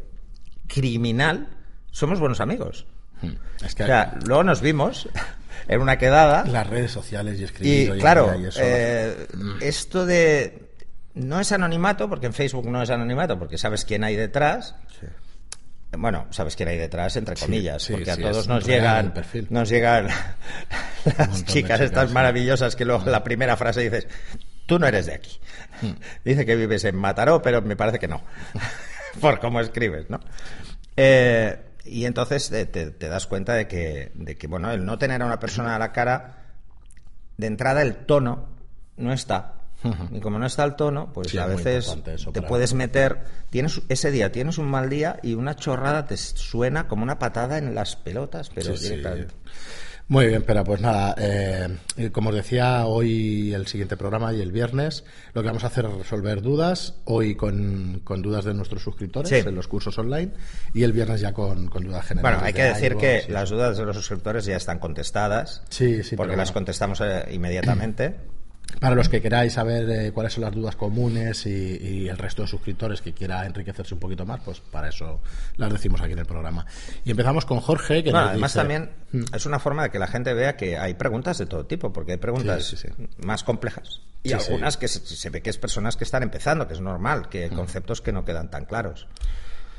criminal, 0.67 1.47
somos 1.91 2.19
buenos 2.19 2.41
amigos. 2.41 2.85
Es 3.65 3.73
que 3.73 3.83
O 3.83 3.87
sea, 3.87 4.17
luego 4.25 4.43
nos 4.43 4.59
vimos 4.61 5.07
en 5.67 5.81
una 5.81 5.97
quedada 5.97 6.45
las 6.45 6.67
redes 6.67 6.91
sociales 6.91 7.39
y 7.39 7.43
escribir 7.43 7.73
y 7.87 7.89
hoy 7.89 7.97
en 7.97 7.99
claro, 8.01 8.31
día 8.33 8.41
y 8.41 8.45
eso- 8.47 8.59
eh, 8.63 9.27
esto 9.61 10.05
de 10.05 10.67
no 11.13 11.39
es 11.39 11.51
anonimato, 11.51 12.07
porque 12.09 12.27
en 12.27 12.33
Facebook 12.33 12.69
no 12.69 12.81
es 12.81 12.89
anonimato, 12.89 13.39
porque 13.39 13.57
sabes 13.57 13.85
quién 13.85 14.03
hay 14.03 14.15
detrás. 14.15 14.75
Bueno, 15.97 16.27
sabes 16.31 16.55
quién 16.55 16.69
hay 16.69 16.77
detrás, 16.77 17.15
entre 17.15 17.35
comillas, 17.35 17.81
sí, 17.81 17.93
porque 17.93 18.13
sí, 18.13 18.21
a 18.23 18.29
todos 18.31 18.47
nos 18.47 18.65
llegan, 18.65 19.13
perfil. 19.13 19.47
nos 19.49 19.69
llegan 19.69 20.07
las 21.17 21.45
chicas 21.45 21.79
estas 21.79 22.09
sí. 22.09 22.13
maravillosas 22.13 22.75
que 22.75 22.83
luego 22.85 23.09
la 23.09 23.23
primera 23.23 23.55
frase 23.55 23.81
dices, 23.81 24.05
tú 24.65 24.77
no 24.77 24.85
eres 24.85 25.05
de 25.05 25.13
aquí. 25.15 25.39
Hmm. 25.81 25.93
Dice 26.25 26.45
que 26.45 26.55
vives 26.55 26.83
en 26.83 26.97
Mataró, 26.97 27.41
pero 27.41 27.61
me 27.61 27.75
parece 27.77 27.99
que 27.99 28.07
no, 28.07 28.21
por 29.21 29.39
cómo 29.39 29.61
escribes, 29.61 30.09
¿no? 30.09 30.19
Eh, 30.97 31.57
y 31.89 32.05
entonces 32.05 32.49
te, 32.49 32.65
te- 32.65 33.09
das 33.09 33.27
cuenta 33.27 33.53
de 33.53 33.67
que, 33.67 34.11
de 34.15 34.35
que, 34.37 34.47
bueno, 34.47 34.71
el 34.71 34.85
no 34.85 34.97
tener 34.97 35.21
a 35.21 35.25
una 35.25 35.39
persona 35.39 35.75
a 35.75 35.79
la 35.79 35.91
cara, 35.91 36.37
de 37.37 37.47
entrada 37.47 37.81
el 37.81 37.95
tono 38.05 38.47
no 38.97 39.13
está. 39.13 39.53
Y 40.11 40.19
como 40.21 40.39
no 40.39 40.45
está 40.47 40.63
el 40.63 40.75
tono, 40.75 41.13
pues 41.13 41.29
Sí, 41.29 41.37
a 41.37 41.45
veces 41.45 41.85
te 42.33 42.41
puedes 42.47 42.73
meter, 42.73 43.19
tienes 43.51 43.79
ese 43.89 44.09
día 44.09 44.31
tienes 44.31 44.57
un 44.57 44.67
mal 44.69 44.89
día 44.89 45.19
y 45.21 45.35
una 45.35 45.55
chorrada 45.55 46.07
te 46.07 46.17
suena 46.17 46.87
como 46.87 47.03
una 47.03 47.19
patada 47.19 47.59
en 47.59 47.75
las 47.75 47.95
pelotas, 47.95 48.49
pero 48.49 48.75
Sí, 48.75 48.87
sí. 48.95 49.01
Muy 50.09 50.27
bien, 50.27 50.41
pero 50.47 50.63
pues 50.63 50.79
nada, 50.79 51.13
eh, 51.17 51.67
y 51.97 52.09
como 52.11 52.29
os 52.29 52.35
decía, 52.35 52.85
hoy 52.85 53.53
el 53.53 53.67
siguiente 53.67 53.97
programa 53.97 54.33
y 54.33 54.39
el 54.39 54.53
viernes 54.53 55.03
lo 55.33 55.41
que 55.41 55.47
vamos 55.49 55.65
a 55.65 55.67
hacer 55.67 55.83
es 55.85 55.91
resolver 55.97 56.41
dudas, 56.41 56.93
hoy 57.03 57.35
con, 57.35 57.99
con 58.05 58.21
dudas 58.21 58.45
de 58.45 58.53
nuestros 58.53 58.83
suscriptores 58.83 59.27
Sí. 59.29 59.35
en 59.45 59.53
los 59.53 59.67
cursos 59.67 59.97
online 59.97 60.31
y 60.73 60.83
el 60.83 60.93
viernes 60.93 61.19
ya 61.19 61.33
con, 61.33 61.67
con 61.67 61.83
dudas 61.83 62.05
generales. 62.05 62.37
Bueno, 62.39 62.47
hay 62.47 62.53
que 62.53 62.63
de 62.63 62.69
decir 62.69 62.95
que 62.95 63.25
las 63.27 63.49
dudas 63.49 63.77
de 63.77 63.83
los 63.83 63.97
suscriptores 63.97 64.45
ya 64.45 64.55
están 64.55 64.79
contestadas. 64.79 65.63
Sí, 65.69 66.01
sí, 66.03 66.15
Porque 66.15 66.37
las 66.37 66.49
bueno. 66.49 66.53
contestamos 66.53 67.01
eh, 67.01 67.25
inmediatamente. 67.33 68.15
Para 68.79 68.95
los 68.95 69.09
que 69.09 69.21
queráis 69.21 69.53
saber 69.53 69.89
eh, 69.89 70.11
cuáles 70.11 70.33
son 70.33 70.43
las 70.43 70.53
dudas 70.53 70.75
comunes 70.75 71.45
y, 71.47 71.49
y 71.49 72.09
el 72.09 72.17
resto 72.17 72.43
de 72.43 72.47
suscriptores 72.47 73.01
que 73.01 73.13
quiera 73.13 73.45
enriquecerse 73.45 73.93
un 73.95 73.99
poquito 73.99 74.25
más, 74.25 74.41
pues 74.41 74.59
para 74.59 74.89
eso 74.89 75.19
las 75.55 75.71
decimos 75.73 75.99
aquí 76.01 76.13
en 76.13 76.19
el 76.19 76.25
programa. 76.25 76.65
Y 77.03 77.09
empezamos 77.11 77.45
con 77.45 77.59
Jorge, 77.59 78.03
que 78.03 78.11
Bueno, 78.11 78.27
además 78.27 78.51
dice- 78.51 78.59
también 78.59 78.91
es 79.33 79.45
una 79.45 79.57
forma 79.59 79.83
de 79.83 79.89
que 79.89 79.97
la 79.99 80.07
gente 80.07 80.33
vea 80.33 80.55
que 80.57 80.77
hay 80.77 80.93
preguntas 80.93 81.37
de 81.39 81.45
todo 81.47 81.65
tipo, 81.65 81.91
porque 81.91 82.11
hay 82.13 82.17
preguntas 82.17 82.65
Sí, 82.65 82.75
sí, 82.77 82.87
sí. 82.95 83.07
más 83.25 83.43
complejas. 83.43 84.01
Y 84.21 84.33
algunas 84.33 84.77
que 84.77 84.87
se, 84.87 84.99
se 84.99 85.29
ve 85.29 85.41
que 85.41 85.49
es 85.49 85.57
personas 85.57 85.95
que 85.95 86.03
están 86.03 86.21
empezando, 86.21 86.67
que 86.67 86.73
es 86.73 86.81
normal, 86.81 87.29
que 87.29 87.49
conceptos 87.49 88.01
que 88.01 88.11
no 88.11 88.25
quedan 88.25 88.51
tan 88.51 88.65
claros. 88.65 89.07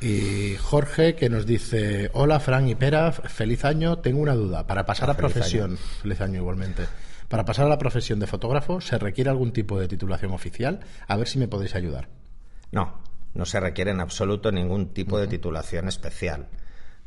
Y 0.00 0.56
Jorge 0.61 1.14
que 1.17 1.29
nos 1.29 1.44
dice, 1.44 2.11
hola 2.14 2.40
Fran 2.40 2.69
y 2.69 2.75
Pera, 2.75 3.11
feliz 3.12 3.64
año, 3.64 3.99
tengo 3.99 4.20
una 4.20 4.35
duda. 4.35 4.67
Para 4.67 4.87
pasar 4.87 5.08
a 5.11 5.12
Ah, 5.12 5.14
feliz 5.17 5.32
profesión, 5.35 5.76
feliz 6.02 6.20
año 6.20 6.38
igualmente, 6.40 6.85
para 7.28 7.44
pasar 7.44 7.66
a 7.66 7.69
la 7.69 7.78
profesión 7.78 8.20
de 8.20 8.26
fotógrafo, 8.26 8.80
¿se 8.80 8.98
requiere 8.98 9.30
algún 9.30 9.52
tipo 9.52 9.78
de 9.78 9.88
titulación 9.88 10.32
oficial? 10.32 10.80
A 11.06 11.16
ver 11.16 11.28
si 11.28 11.38
me 11.38 11.49
podéis 11.49 11.75
ayudar. 11.75 12.08
No, 12.73 13.00
no 13.35 13.44
se 13.44 13.61
requiere 13.61 13.90
en 13.90 14.00
absoluto 14.00 14.50
ningún 14.50 14.92
tipo 14.94 15.18
de 15.18 15.26
titulación 15.28 15.88
especial. 15.88 16.49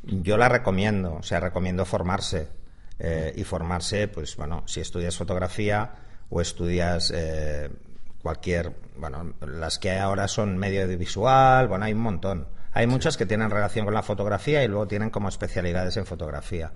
Yo 0.03 0.37
la 0.37 0.49
recomiendo, 0.49 1.15
o 1.15 1.23
sea, 1.23 1.39
recomiendo 1.39 1.85
formarse. 1.85 2.49
eh, 3.03 3.33
y 3.35 3.43
formarse, 3.43 4.07
pues 4.07 4.35
bueno, 4.37 4.63
si 4.67 4.79
estudias 4.79 5.17
fotografía 5.17 5.91
o 6.29 6.39
estudias 6.39 7.11
eh, 7.15 7.67
cualquier, 8.21 8.75
bueno, 8.95 9.33
las 9.41 9.79
que 9.79 9.89
hay 9.89 9.97
ahora 9.97 10.27
son 10.27 10.55
medio 10.55 10.83
audiovisual, 10.83 11.67
bueno, 11.67 11.85
hay 11.85 11.93
un 11.93 12.01
montón. 12.01 12.47
Hay 12.73 12.85
muchas 12.85 13.17
que 13.17 13.25
tienen 13.25 13.49
relación 13.49 13.85
con 13.85 13.95
la 13.95 14.03
fotografía 14.03 14.63
y 14.63 14.67
luego 14.67 14.87
tienen 14.87 15.09
como 15.09 15.29
especialidades 15.29 15.97
en 15.97 16.05
fotografía. 16.05 16.71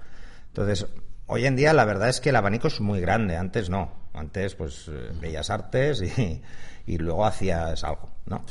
Entonces, 0.48 0.88
hoy 1.28 1.46
en 1.46 1.56
día 1.56 1.74
la 1.74 1.86
verdad 1.86 2.10
es 2.10 2.20
que 2.22 2.30
el 2.30 2.36
abanico 2.36 2.68
es 2.68 2.80
muy 2.82 3.00
grande. 3.02 3.36
Antes 3.38 3.70
no. 3.70 3.92
Antes, 4.14 4.56
pues, 4.56 4.88
eh, 4.88 5.10
bellas 5.20 5.50
artes 5.50 6.02
y, 6.02 6.42
y 6.88 6.98
luego 6.98 7.26
hacías 7.26 7.84
algo, 7.84 8.10
¿no? 8.26 8.44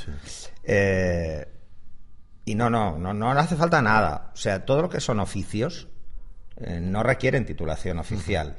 Eh, 0.63 1.47
y 2.45 2.55
no, 2.55 2.69
no, 2.69 2.99
no, 2.99 3.15
no 3.15 3.31
hace 3.31 3.57
falta 3.57 3.81
nada. 3.81 4.31
O 4.35 4.37
sea, 4.37 4.65
todo 4.67 4.83
lo 4.83 4.89
que 4.91 5.01
son 5.01 5.21
oficios 5.21 5.89
eh, 6.59 6.81
no 6.83 7.03
requieren 7.03 7.47
titulación 7.47 7.99
oficial. 7.99 8.59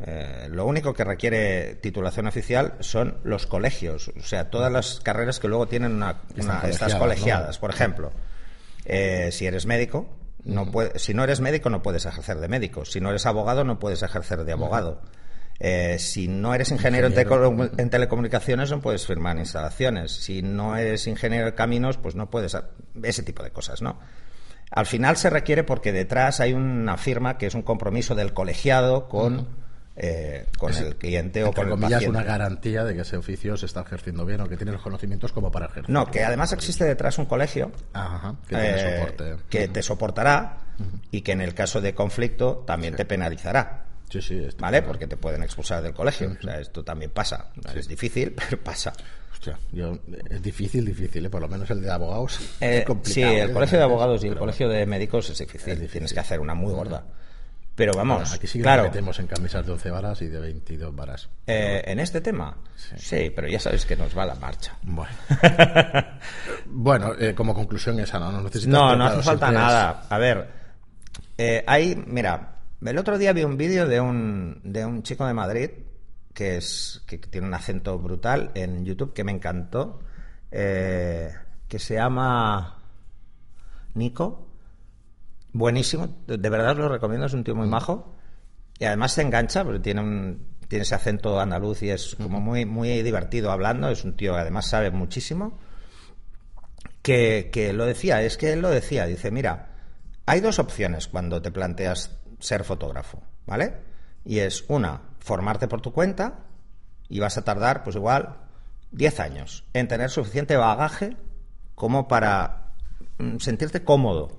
Eh, 0.00 0.48
lo 0.50 0.66
único 0.66 0.92
que 0.92 1.04
requiere 1.04 1.76
titulación 1.76 2.26
oficial 2.26 2.74
son 2.80 3.18
los 3.22 3.46
colegios, 3.46 4.08
o 4.08 4.22
sea, 4.22 4.50
todas 4.50 4.70
las 4.70 4.98
carreras 5.00 5.38
que 5.38 5.46
luego 5.48 5.66
tienen 5.68 5.92
una, 5.92 6.20
una- 6.36 6.60
estas 6.68 6.94
colegiadas, 6.96 6.98
colegiadas. 6.98 7.56
¿no? 7.56 7.60
Por 7.60 7.70
ejemplo, 7.70 8.12
eh, 8.84 9.30
si 9.32 9.46
eres 9.46 9.66
médico, 9.66 10.08
no 10.44 10.70
puede- 10.70 10.98
si 10.98 11.14
no 11.14 11.24
eres 11.24 11.40
médico 11.40 11.70
no 11.70 11.82
puedes 11.82 12.06
ejercer 12.06 12.38
de 12.38 12.48
médico. 12.48 12.84
Si 12.84 13.00
no 13.00 13.10
eres 13.10 13.26
abogado 13.26 13.64
no 13.64 13.78
puedes 13.78 14.02
ejercer 14.02 14.44
de 14.44 14.52
abogado. 14.52 15.02
Eh, 15.60 15.98
si 16.00 16.26
no 16.26 16.52
eres 16.54 16.70
ingeniero, 16.72 17.06
en 17.08 17.90
telecomunicaciones 17.90 18.70
no 18.70 18.80
puedes 18.80 19.06
firmar 19.06 19.38
instalaciones. 19.38 20.12
Si 20.12 20.42
no 20.42 20.76
eres 20.76 21.06
ingeniero 21.06 21.46
de 21.46 21.54
caminos, 21.54 21.96
pues 21.96 22.14
no 22.16 22.28
puedes 22.30 22.56
ese 23.02 23.22
tipo 23.22 23.42
de 23.42 23.50
cosas, 23.50 23.80
¿no? 23.80 23.98
Al 24.70 24.86
final 24.86 25.16
se 25.16 25.30
requiere 25.30 25.62
porque 25.62 25.92
detrás 25.92 26.40
hay 26.40 26.52
una 26.52 26.96
firma 26.96 27.38
que 27.38 27.46
es 27.46 27.54
un 27.54 27.62
compromiso 27.62 28.14
del 28.16 28.32
colegiado 28.34 29.08
con 29.08 29.46
eh, 29.96 30.46
con 30.58 30.74
el 30.74 30.96
cliente 30.96 31.44
o 31.44 31.52
con 31.52 31.64
el 31.66 31.70
comillas, 31.70 31.92
paciente. 31.92 32.18
una 32.18 32.22
garantía 32.26 32.84
de 32.84 32.94
que 32.94 33.02
ese 33.02 33.16
oficio 33.16 33.56
se 33.56 33.66
está 33.66 33.82
ejerciendo 33.82 34.24
bien 34.26 34.40
o 34.40 34.48
que 34.48 34.56
tiene 34.56 34.72
los 34.72 34.82
conocimientos 34.82 35.32
como 35.32 35.50
para 35.52 35.66
ejercer. 35.66 35.90
No, 35.90 36.10
que 36.10 36.24
además 36.24 36.52
existe 36.52 36.84
detrás 36.84 37.16
un 37.18 37.26
colegio 37.26 37.70
Ajá, 37.92 38.34
que 38.48 38.56
tiene 38.56 38.70
eh, 38.74 38.98
soporte. 38.98 39.36
que 39.48 39.68
te 39.68 39.82
soportará 39.82 40.58
y 41.10 41.20
que 41.22 41.32
en 41.32 41.40
el 41.40 41.54
caso 41.54 41.80
de 41.80 41.94
conflicto 41.94 42.64
también 42.66 42.96
te 42.96 43.04
penalizará. 43.04 43.84
Sí, 44.10 44.20
sí, 44.20 44.46
¿Vale? 44.58 44.82
Porque 44.82 45.06
te 45.06 45.16
pueden 45.16 45.42
expulsar 45.42 45.82
del 45.82 45.94
colegio. 45.94 46.36
O 46.38 46.42
sea, 46.42 46.60
esto 46.60 46.84
también 46.84 47.10
pasa. 47.10 47.50
Es 47.74 47.88
difícil, 47.88 48.32
pero 48.36 48.62
pasa. 48.62 48.92
Hostia, 49.32 49.58
yo- 49.72 49.98
es 50.30 50.42
difícil, 50.42 50.84
difícil, 50.84 51.24
¿eh? 51.26 51.30
por 51.30 51.40
lo 51.40 51.48
menos 51.48 51.68
el 51.70 51.80
de 51.80 51.90
abogados. 51.90 52.38
Eh, 52.60 52.78
es 52.78 52.84
complicado, 52.84 53.14
sí, 53.32 53.38
¿eh? 53.38 53.42
el 53.42 53.52
colegio 53.52 53.78
de 53.78 53.84
abogados 53.84 54.22
y 54.24 54.28
el 54.28 54.36
colegio 54.36 54.68
de 54.68 54.86
médicos 54.86 55.30
es 55.30 55.38
difícil. 55.38 55.60
Es 55.72 55.78
difícil. 55.80 55.90
Tienes 55.92 56.12
que 56.12 56.20
hacer 56.20 56.38
una 56.40 56.54
muy 56.54 56.72
gorda. 56.72 57.04
Pero 57.74 57.92
vamos, 57.94 58.18
bueno, 58.18 58.34
aquí 58.34 58.46
sí 58.46 58.58
que 58.58 58.62
claro, 58.62 58.84
nos 58.84 58.92
metemos 58.92 59.18
en 59.18 59.26
camisas 59.26 59.66
de 59.66 59.72
11 59.72 59.90
varas 59.90 60.22
y 60.22 60.28
de 60.28 60.38
22 60.38 60.94
varas. 60.94 61.28
eh, 61.46 61.82
en 61.86 61.98
este 61.98 62.20
tema, 62.20 62.56
sí. 62.76 63.32
pero 63.34 63.48
ya 63.48 63.58
sabes 63.58 63.84
que 63.84 63.96
nos 63.96 64.16
va 64.16 64.24
la 64.24 64.36
marcha. 64.36 64.76
Bueno, 64.82 65.12
bueno 66.66 67.12
eh, 67.18 67.34
como 67.34 67.52
conclusión 67.52 67.98
esa, 67.98 68.18
¿no? 68.20 68.30
No, 68.30 68.48
No, 68.66 68.96
no 68.96 69.04
hace 69.06 69.22
falta 69.22 69.50
nada. 69.50 70.06
A 70.08 70.18
ver, 70.18 70.48
eh, 71.36 71.64
hay, 71.66 71.96
mira, 72.06 72.58
el 72.84 72.98
otro 72.98 73.18
día 73.18 73.32
vi 73.32 73.42
un 73.42 73.56
vídeo 73.56 73.88
de 73.88 74.00
un, 74.00 74.60
de 74.62 74.84
un 74.84 75.02
chico 75.02 75.26
de 75.26 75.34
Madrid 75.34 75.70
que 76.34 76.56
es 76.56 77.02
que 77.06 77.18
tiene 77.18 77.46
un 77.46 77.54
acento 77.54 77.96
brutal 77.98 78.50
en 78.54 78.84
YouTube 78.84 79.14
que 79.14 79.24
me 79.24 79.32
encantó, 79.32 80.00
eh, 80.50 81.32
que 81.68 81.78
se 81.78 81.94
llama 81.94 82.82
Nico. 83.94 84.48
Buenísimo, 85.54 86.08
de 86.26 86.50
verdad 86.50 86.76
lo 86.76 86.90
recomiendo, 86.90 87.24
es 87.24 87.32
un 87.32 87.44
tío 87.44 87.54
muy 87.54 87.66
majo. 87.66 88.14
Y 88.78 88.84
además 88.84 89.14
te 89.14 89.22
engancha, 89.22 89.64
porque 89.64 89.80
tiene 89.80 90.02
un 90.02 90.54
tiene 90.68 90.82
ese 90.82 90.94
acento 90.94 91.38
andaluz 91.38 91.82
y 91.82 91.90
es 91.90 92.16
como 92.16 92.40
muy, 92.40 92.66
muy 92.66 93.02
divertido 93.02 93.50
hablando. 93.50 93.88
Es 93.88 94.04
un 94.04 94.16
tío 94.16 94.34
que 94.34 94.40
además 94.40 94.66
sabe 94.66 94.90
muchísimo 94.90 95.58
que, 97.02 97.50
que 97.52 97.72
lo 97.72 97.84
decía, 97.84 98.22
es 98.22 98.36
que 98.36 98.52
él 98.52 98.60
lo 98.60 98.70
decía, 98.70 99.06
dice, 99.06 99.30
mira, 99.30 99.68
hay 100.26 100.40
dos 100.40 100.58
opciones 100.58 101.06
cuando 101.06 101.42
te 101.42 101.50
planteas 101.50 102.18
ser 102.40 102.64
fotógrafo, 102.64 103.22
¿vale? 103.46 103.74
Y 104.24 104.38
es 104.38 104.64
una, 104.68 105.02
formarte 105.18 105.68
por 105.68 105.80
tu 105.80 105.92
cuenta 105.92 106.40
y 107.08 107.20
vas 107.20 107.36
a 107.36 107.44
tardar, 107.44 107.84
pues 107.84 107.96
igual, 107.96 108.38
10 108.92 109.20
años 109.20 109.64
en 109.74 109.86
tener 109.86 110.10
suficiente 110.10 110.56
bagaje 110.56 111.16
como 111.74 112.08
para 112.08 112.72
mm, 113.18 113.36
sentirte 113.36 113.84
cómodo. 113.84 114.38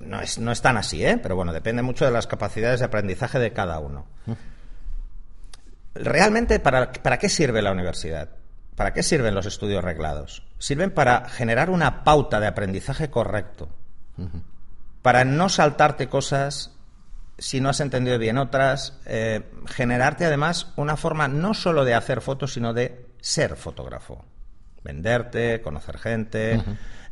No 0.00 0.20
es, 0.20 0.38
no 0.38 0.52
es 0.52 0.60
tan 0.60 0.76
así, 0.76 1.04
¿eh? 1.04 1.18
Pero 1.22 1.36
bueno, 1.36 1.52
depende 1.52 1.82
mucho 1.82 2.04
de 2.04 2.10
las 2.10 2.26
capacidades 2.26 2.80
de 2.80 2.86
aprendizaje 2.86 3.38
de 3.38 3.52
cada 3.52 3.78
uno. 3.78 4.06
Realmente, 5.94 6.60
¿para, 6.60 6.92
¿para 6.92 7.18
qué 7.18 7.28
sirve 7.28 7.62
la 7.62 7.72
universidad? 7.72 8.30
¿Para 8.74 8.92
qué 8.92 9.02
sirven 9.02 9.34
los 9.34 9.46
estudios 9.46 9.82
reglados? 9.82 10.42
Sirven 10.58 10.90
para 10.90 11.28
generar 11.28 11.70
una 11.70 12.04
pauta 12.04 12.40
de 12.40 12.46
aprendizaje 12.46 13.08
correcto. 13.08 13.70
Para 15.00 15.24
no 15.24 15.48
saltarte 15.48 16.08
cosas 16.08 16.72
si 17.38 17.60
no 17.60 17.70
has 17.70 17.80
entendido 17.80 18.18
bien 18.18 18.38
otras. 18.38 18.98
eh, 19.06 19.42
generarte 19.66 20.24
además 20.24 20.72
una 20.76 20.96
forma 20.96 21.28
no 21.28 21.54
solo 21.54 21.84
de 21.84 21.94
hacer 21.94 22.20
fotos, 22.20 22.52
sino 22.52 22.74
de 22.74 23.06
ser 23.20 23.56
fotógrafo. 23.56 24.24
Venderte, 24.84 25.60
conocer 25.62 25.98
gente, 25.98 26.62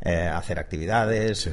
eh, 0.01 0.29
hacer 0.29 0.59
actividades. 0.59 1.41
Sí. 1.41 1.51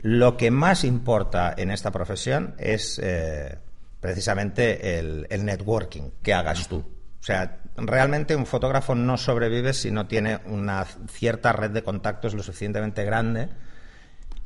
Lo 0.00 0.36
que 0.36 0.50
más 0.50 0.84
importa 0.84 1.54
en 1.56 1.70
esta 1.70 1.90
profesión 1.90 2.54
es 2.58 2.98
eh, 3.02 3.58
precisamente 4.00 4.98
el, 4.98 5.26
networking 5.44 6.10
que 6.22 6.32
hagas 6.32 6.68
tú. 6.68 6.78
O 6.78 7.24
sea, 7.24 7.60
realmente 7.76 8.34
un 8.34 8.46
fotógrafo 8.46 8.94
no 8.94 9.16
sobrevive 9.16 9.72
si 9.72 9.90
no 9.90 10.06
tiene 10.06 10.40
una 10.46 10.84
cierta 11.08 11.52
red 11.52 11.70
de 11.70 11.84
contactos 11.84 12.34
lo 12.34 12.42
suficientemente 12.42 13.04
grande 13.04 13.50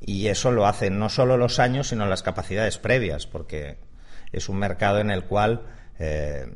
y 0.00 0.26
eso 0.26 0.50
lo 0.50 0.67
hacen 0.67 0.99
no 0.99 1.09
solo 1.09 1.37
los 1.37 1.59
años, 1.59 1.88
sino 1.88 2.07
las 2.07 2.23
capacidades 2.23 2.79
previas, 2.79 3.26
porque 3.26 3.79
es 4.33 4.49
un 4.49 4.59
mercado 4.59 4.99
en 4.99 5.11
el 5.11 5.25
cual, 5.25 5.62
eh, 5.99 6.47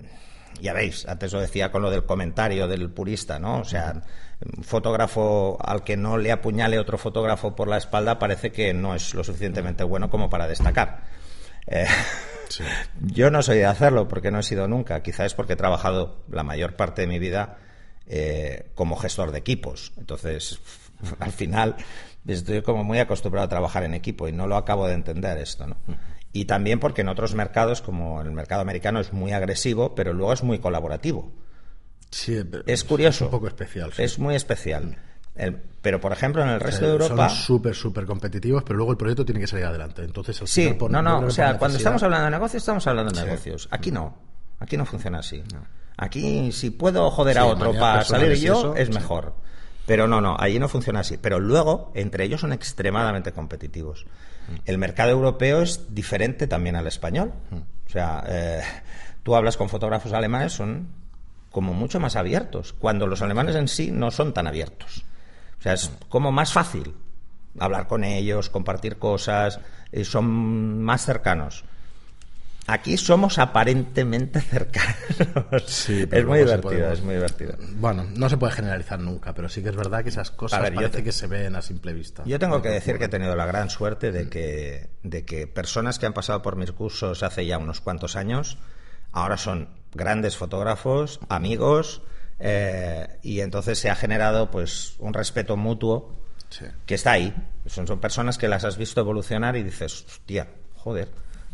ya 0.61 0.73
veis, 0.73 1.07
antes 1.07 1.33
lo 1.33 1.41
decía 1.41 1.71
con 1.71 1.83
lo 1.83 1.91
del 1.91 2.05
comentario 2.05 2.67
del 2.69 2.91
purista, 2.91 3.39
¿no? 3.39 3.61
O 3.61 3.65
sea, 3.65 4.03
un 4.57 4.65
fotógrafo 4.65 5.59
al 5.61 5.85
que 5.85 5.97
no 5.97 6.19
le 6.19 6.33
apuñale 6.33 6.79
otro 6.79 6.99
fotógrafo 6.99 7.55
por 7.55 7.69
la 7.69 7.77
espalda 7.77 8.19
parece 8.19 8.53
que 8.53 8.73
no 8.73 8.95
es 8.95 9.15
lo 9.15 9.25
suficientemente 9.25 9.85
bueno 9.85 10.11
como 10.11 10.31
para 10.31 10.49
destacar. 10.49 11.03
Eh, 11.67 11.87
Sí. 12.51 12.65
yo 13.01 13.31
no 13.31 13.43
soy 13.43 13.59
de 13.59 13.67
hacerlo 13.67 14.09
porque 14.09 14.31
no 14.31 14.41
he 14.41 14.43
sido 14.43 14.69
nunca. 14.69 15.03
Quizá 15.03 15.25
es 15.25 15.35
porque 15.35 15.55
he 15.55 15.57
trabajado 15.57 16.25
la 16.31 16.43
mayor 16.43 16.77
parte 16.77 17.03
de 17.03 17.09
mi 17.09 17.19
vida 17.19 17.59
eh, 18.07 18.71
como 18.75 18.97
gestor 18.97 19.31
de 19.31 19.39
equipos. 19.39 19.93
Entonces, 19.97 20.61
al 21.21 21.33
final, 21.33 21.77
estoy 22.27 22.63
como 22.63 22.85
muy 22.85 22.99
acostumbrado 22.99 23.47
a 23.47 23.49
trabajar 23.49 23.85
en 23.85 23.95
equipo 23.95 24.29
y 24.29 24.33
no 24.33 24.47
lo 24.47 24.57
acabo 24.57 24.87
de 24.87 24.95
entender 24.95 25.39
esto, 25.39 25.67
¿no? 25.67 25.77
Y 26.33 26.45
también 26.45 26.79
porque 26.79 27.01
en 27.01 27.09
otros 27.09 27.35
mercados, 27.35 27.83
como 27.83 28.21
el 28.23 28.31
mercado 28.31 28.61
americano, 28.63 29.01
es 29.01 29.13
muy 29.13 29.33
agresivo, 29.33 29.95
pero 29.95 30.13
luego 30.13 30.33
es 30.33 30.43
muy 30.43 30.59
colaborativo. 30.61 31.31
Sí, 32.11 32.43
pero 32.49 32.63
Es 32.67 32.85
curioso. 32.85 33.27
un 33.27 33.31
poco 33.31 33.49
especial. 33.49 33.93
sí. 33.93 34.03
Es 34.03 34.19
muy 34.19 34.35
especial. 34.35 34.97
El- 35.35 35.57
pero, 35.81 36.01
por 36.01 36.13
ejemplo, 36.13 36.43
en 36.43 36.49
el 36.51 36.61
resto 36.61 36.85
de 36.85 36.91
Eh, 36.91 36.93
Europa... 36.95 37.29
Son 37.31 37.39
súper, 37.39 37.75
súper 37.75 38.05
competitivos, 38.05 38.63
pero 38.65 38.77
luego 38.77 38.93
el 38.93 38.99
proyecto 38.99 39.25
tiene 39.25 39.41
que 39.41 39.47
salir 39.47 39.65
adelante. 39.65 40.03
Entonces, 40.05 40.41
al 40.41 40.49
Sí, 40.49 40.63
final, 40.63 40.77
por- 40.77 40.91
no, 40.91 41.03
no, 41.03 41.21
o 41.21 41.31
sea, 41.31 41.57
cuando 41.59 41.79
estamos 41.79 42.03
hablando 42.03 42.27
de 42.27 42.31
negocios, 42.33 42.63
estamos 42.63 42.87
hablando 42.87 43.13
de 43.13 43.19
Sí. 43.19 43.25
negocios. 43.25 43.69
Aquí 43.71 43.91
no, 43.91 44.17
aquí 44.59 44.77
no 44.77 44.85
funciona 44.87 45.21
así. 45.21 45.43
Aquí, 45.97 46.53
si 46.53 46.71
puedo 46.71 47.11
joder 47.11 47.39
a 47.39 47.47
otro 47.47 47.73
para 47.73 48.05
salir 48.05 48.35
yo, 48.39 48.59
eso, 48.59 48.77
es 48.77 48.91
mejor. 48.95 49.35
Pero 49.87 50.07
no, 50.07 50.21
no, 50.21 50.37
allí 50.39 50.59
no 50.59 50.69
funciona 50.69 51.01
así. 51.01 51.17
Pero 51.17 51.41
luego, 51.41 51.91
entre 51.95 52.25
ellos 52.25 52.41
son 52.41 52.53
extremadamente 52.53 53.33
competitivos. 53.33 54.07
El 54.65 54.79
mercado 54.79 55.11
europeo 55.11 55.63
es 55.63 55.95
diferente 55.95 56.47
también 56.47 56.77
al 56.77 56.87
español. 56.87 57.33
O 57.87 57.91
sea, 57.91 58.25
eh, 58.27 58.63
tú 59.23 59.35
hablas 59.35 59.57
con 59.57 59.69
fotógrafos 59.69 60.13
alemanes, 60.13 60.53
son 60.53 60.89
como 61.51 61.75
mucho 61.75 61.99
más 61.99 62.17
abiertos, 62.17 62.73
cuando 62.73 63.07
los 63.07 63.23
alemanes 63.23 63.57
en 63.57 63.69
sí 63.69 63.91
no 63.91 64.11
son 64.11 64.33
tan 64.33 64.47
abiertos. 64.47 65.05
O 65.59 65.63
sea, 65.63 65.73
es 65.73 65.91
como 66.09 66.33
más 66.33 66.53
fácil 66.53 66.95
hablar 67.59 67.87
con 67.89 68.05
ellos, 68.05 68.49
compartir 68.49 68.99
cosas, 68.99 69.61
eh, 69.93 70.05
son 70.05 70.83
más 70.83 71.05
cercanos. 71.05 71.65
Aquí 72.73 72.97
somos 72.97 73.39
aparentemente 73.39 74.41
cercanos. 74.41 75.65
Sí, 75.67 76.07
pero 76.07 76.23
es 76.23 76.27
muy 76.29 76.39
divertido, 76.39 76.93
es 76.93 77.03
muy 77.03 77.15
divertido. 77.15 77.55
Bueno, 77.77 78.07
no 78.15 78.29
se 78.29 78.37
puede 78.37 78.53
generalizar 78.53 78.99
nunca, 79.01 79.35
pero 79.35 79.49
sí 79.49 79.63
que 79.63 79.71
es 79.71 79.77
verdad 79.77 80.03
que 80.03 80.11
esas 80.11 80.31
cosas 80.31 80.63
ver, 80.63 80.75
parece 80.75 80.99
te- 80.99 81.05
que 81.05 81.13
se 81.13 81.27
ven 81.27 81.57
a 81.57 81.63
simple 81.63 81.93
vista. 81.93 82.23
Yo 82.27 82.39
tengo 82.39 82.63
que 82.63 82.69
decir 82.69 82.99
que 82.99 83.05
he 83.05 83.09
tenido 83.09 83.35
la 83.37 83.47
gran 83.47 83.71
suerte 83.71 84.13
de 84.13 84.29
que, 84.29 84.91
de 85.03 85.25
que 85.25 85.47
personas 85.47 85.99
que 85.99 86.07
han 86.07 86.13
pasado 86.13 86.43
por 86.43 86.57
mis 86.57 86.73
cursos 86.73 87.23
hace 87.23 87.45
ya 87.47 87.59
unos 87.59 87.81
cuantos 87.81 88.17
años, 88.17 88.59
ahora 89.13 89.37
son 89.37 89.69
grandes 89.93 90.37
fotógrafos, 90.37 91.19
amigos, 91.29 92.03
eh, 92.39 93.19
y 93.23 93.41
entonces 93.41 93.79
se 93.79 93.91
ha 93.91 93.97
generado 93.97 94.51
pues 94.51 94.95
un 94.99 95.13
respeto 95.15 95.57
mutuo 95.57 96.19
Sí. 96.51 96.65
que 96.85 96.97
está 96.97 97.13
ahí. 97.13 97.33
Son, 97.67 97.87
son 97.87 98.01
personas 98.01 98.37
que 98.37 98.49
las 98.49 98.65
has 98.65 98.77
visto 98.77 99.01
evolucionar 99.01 99.57
y 99.57 99.63
dices, 99.63 100.05
hostia, 100.09 100.49
joder, 100.75 101.09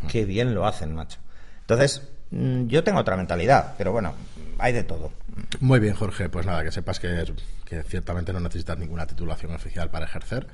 qué 0.09 0.25
bien 0.25 0.55
lo 0.55 0.67
hacen, 0.67 0.95
macho. 0.95 1.19
Entonces, 1.61 2.03
mm, 2.31 2.67
yo 2.67 2.85
tengo 2.85 3.00
otra 3.00 3.17
mentalidad, 3.17 3.75
pero 3.76 3.93
bueno, 3.93 4.15
hay 4.59 4.73
de 4.73 4.85
todo. 4.85 5.12
Muy 5.61 5.81
bien, 5.81 5.95
Jorge. 5.95 6.29
Pues 6.29 6.47
nada, 6.47 6.62
que 6.62 6.73
sepas 6.73 7.00
que, 7.00 7.25
que 7.65 7.83
ciertamente 7.83 8.33
no 8.33 8.41
necesitas 8.41 8.79
ninguna 8.79 9.07
titulación 9.07 9.55
oficial 9.55 9.91
para 9.91 10.07
ejercer. 10.07 10.47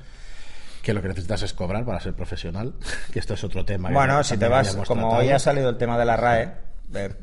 Que 0.81 0.93
lo 0.93 1.01
que 1.01 1.07
necesitas 1.07 1.41
es 1.43 1.53
cobrar 1.53 1.85
para 1.85 1.99
ser 1.99 2.13
profesional. 2.13 2.73
Que 3.11 3.19
esto 3.19 3.35
es 3.35 3.43
otro 3.43 3.63
tema. 3.63 3.89
Bueno, 3.91 4.23
si 4.23 4.37
te 4.37 4.47
vas, 4.47 4.75
como 4.75 4.85
tratado. 4.85 5.21
hoy 5.21 5.29
ha 5.29 5.39
salido 5.39 5.69
el 5.69 5.77
tema 5.77 5.97
de 5.97 6.05
la 6.05 6.17
RAE, 6.17 6.53
eh, 6.93 7.15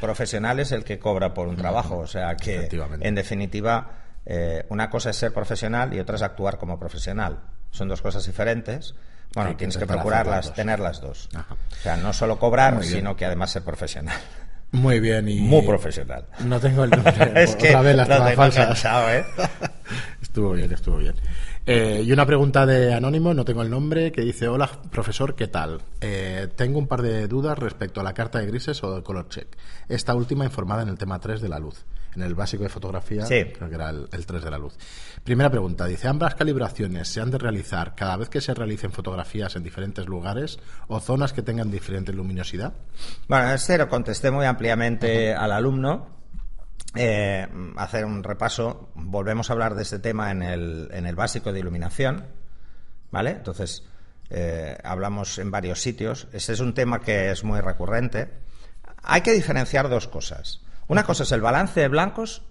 profesional 0.00 0.60
es 0.60 0.72
el 0.72 0.84
que 0.84 0.98
cobra 0.98 1.34
por 1.34 1.48
un 1.48 1.56
trabajo. 1.56 1.98
O 1.98 2.06
sea 2.06 2.36
que, 2.36 2.68
en 3.00 3.14
definitiva, 3.14 3.90
eh, 4.24 4.64
una 4.68 4.90
cosa 4.90 5.10
es 5.10 5.16
ser 5.16 5.32
profesional 5.32 5.92
y 5.94 6.00
otra 6.00 6.16
es 6.16 6.22
actuar 6.22 6.58
como 6.58 6.78
profesional. 6.78 7.40
Son 7.70 7.88
dos 7.88 8.02
cosas 8.02 8.24
diferentes. 8.26 8.94
Bueno, 9.34 9.54
tienes 9.56 9.76
que 9.76 9.86
procurarlas, 9.86 10.54
tener 10.54 10.80
las 10.80 11.00
dos. 11.00 11.28
Ajá. 11.34 11.54
O 11.54 11.82
sea, 11.82 11.96
no 11.96 12.12
solo 12.12 12.38
cobrar, 12.38 12.82
sino 12.82 13.16
que 13.16 13.26
además 13.26 13.50
ser 13.50 13.62
profesional. 13.62 14.16
Muy 14.72 14.98
bien. 15.00 15.28
Y 15.28 15.40
Muy 15.40 15.62
profesional. 15.62 16.24
No 16.40 16.58
tengo 16.60 16.84
el 16.84 16.90
nombre. 16.90 17.32
es 17.42 17.54
que 17.56 17.68
Otra 17.68 17.82
vez 17.82 17.96
las 17.96 18.08
lo 18.08 18.14
tomas 18.16 18.30
tengo 18.30 18.42
falsas. 18.42 18.62
enganchado, 18.62 19.10
¿eh? 19.10 19.24
Estuvo 20.22 20.52
bien, 20.52 20.72
estuvo 20.72 20.96
bien. 20.96 21.14
Eh, 21.66 22.02
y 22.04 22.12
una 22.12 22.26
pregunta 22.26 22.66
de 22.66 22.92
Anónimo, 22.94 23.32
no 23.34 23.44
tengo 23.44 23.62
el 23.62 23.70
nombre, 23.70 24.12
que 24.12 24.20
dice, 24.22 24.48
hola 24.48 24.68
profesor, 24.90 25.34
¿qué 25.34 25.48
tal? 25.48 25.80
Eh, 26.00 26.48
tengo 26.56 26.78
un 26.78 26.86
par 26.86 27.02
de 27.02 27.26
dudas 27.26 27.58
respecto 27.58 28.00
a 28.00 28.04
la 28.04 28.12
carta 28.14 28.38
de 28.38 28.46
grises 28.46 28.82
o 28.84 28.92
del 28.94 29.02
color 29.02 29.28
check. 29.28 29.48
Esta 29.88 30.14
última 30.14 30.44
informada 30.44 30.82
en 30.82 30.88
el 30.88 30.98
tema 30.98 31.18
3 31.20 31.40
de 31.40 31.48
la 31.48 31.58
luz. 31.58 31.84
En 32.16 32.22
el 32.22 32.34
básico 32.34 32.62
de 32.64 32.68
fotografía, 32.68 33.24
Sí. 33.26 33.44
creo 33.56 33.68
que 33.68 33.74
era 33.74 33.90
el, 33.90 34.08
el 34.10 34.26
3 34.26 34.42
de 34.42 34.50
la 34.50 34.58
luz. 34.58 34.74
Primera 35.22 35.50
pregunta, 35.50 35.86
dice, 35.86 36.08
¿ambas 36.08 36.34
calibraciones 36.34 37.08
se 37.08 37.20
han 37.20 37.30
de 37.30 37.38
realizar 37.38 37.94
cada 37.94 38.16
vez 38.16 38.28
que 38.28 38.40
se 38.40 38.54
realicen 38.54 38.90
fotografías 38.92 39.54
en 39.56 39.62
diferentes 39.62 40.06
lugares 40.06 40.58
o 40.88 40.98
zonas 41.00 41.32
que 41.32 41.42
tengan 41.42 41.70
diferente 41.70 42.12
luminosidad? 42.12 42.72
Bueno, 43.28 43.50
este 43.52 43.78
lo 43.78 43.88
contesté 43.88 44.30
muy 44.30 44.46
ampliamente 44.46 45.34
al 45.34 45.52
alumno. 45.52 46.16
Eh, 46.94 47.46
hacer 47.76 48.04
un 48.06 48.22
repaso. 48.22 48.90
Volvemos 48.94 49.50
a 49.50 49.52
hablar 49.52 49.74
de 49.74 49.82
este 49.82 49.98
tema 49.98 50.30
en 50.30 50.42
el, 50.42 50.88
en 50.92 51.06
el 51.06 51.14
básico 51.14 51.52
de 51.52 51.60
iluminación. 51.60 52.24
¿Vale? 53.10 53.30
Entonces, 53.32 53.84
eh, 54.30 54.78
hablamos 54.82 55.38
en 55.38 55.50
varios 55.50 55.80
sitios. 55.80 56.26
Ese 56.32 56.54
es 56.54 56.60
un 56.60 56.72
tema 56.74 57.00
que 57.00 57.30
es 57.30 57.44
muy 57.44 57.60
recurrente. 57.60 58.30
Hay 59.02 59.20
que 59.20 59.32
diferenciar 59.32 59.88
dos 59.88 60.08
cosas. 60.08 60.62
Una 60.88 61.02
cosa 61.04 61.24
es 61.24 61.32
el 61.32 61.40
balance 61.40 61.80
de 61.80 61.88
blancos 61.88 62.42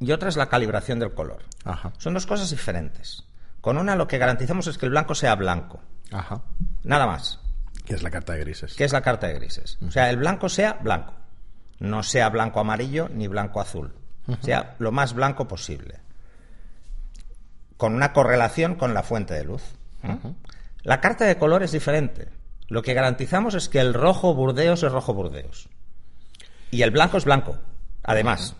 y 0.00 0.12
otra 0.12 0.28
es 0.28 0.36
la 0.36 0.48
calibración 0.48 0.98
del 0.98 1.14
color. 1.14 1.44
Ajá, 1.64 1.92
Son 1.98 2.14
dos 2.14 2.26
cosas 2.26 2.50
diferentes. 2.50 3.24
Con 3.60 3.78
una 3.78 3.96
lo 3.96 4.06
que 4.08 4.18
garantizamos 4.18 4.66
es 4.66 4.78
que 4.78 4.86
el 4.86 4.90
blanco 4.90 5.14
sea 5.14 5.34
blanco. 5.34 5.80
ajá. 6.12 6.42
Nada 6.84 7.06
más. 7.06 7.40
Que 7.84 7.94
es 7.94 8.02
la 8.02 8.10
carta 8.10 8.32
de 8.32 8.40
grises. 8.40 8.74
que 8.74 8.84
es 8.84 8.92
la 8.92 9.02
carta 9.02 9.28
de 9.28 9.34
grises. 9.34 9.78
O 9.86 9.90
sea, 9.90 10.10
el 10.10 10.16
blanco 10.16 10.48
sea 10.48 10.74
blanco. 10.74 11.14
No 11.78 12.02
sea 12.02 12.28
blanco 12.30 12.58
amarillo 12.60 13.08
ni 13.12 13.28
blanco 13.28 13.60
azul. 13.60 13.94
Sea 14.40 14.74
lo 14.80 14.90
más 14.90 15.14
blanco 15.14 15.46
posible. 15.46 16.00
Con 17.76 17.94
una 17.94 18.12
correlación 18.12 18.74
con 18.74 18.94
la 18.94 19.02
fuente 19.02 19.34
de 19.34 19.44
luz. 19.44 19.62
¿eh? 20.02 20.16
La 20.82 21.00
carta 21.00 21.24
de 21.24 21.36
color 21.38 21.62
es 21.62 21.72
diferente. 21.72 22.28
Lo 22.68 22.82
que 22.82 22.94
garantizamos 22.94 23.54
es 23.54 23.68
que 23.68 23.78
el 23.80 23.94
rojo 23.94 24.34
burdeos 24.34 24.82
es 24.82 24.90
rojo 24.90 25.14
burdeos. 25.14 25.68
Y 26.70 26.82
el 26.82 26.90
blanco 26.90 27.18
es 27.18 27.24
blanco. 27.24 27.58
Además, 28.06 28.56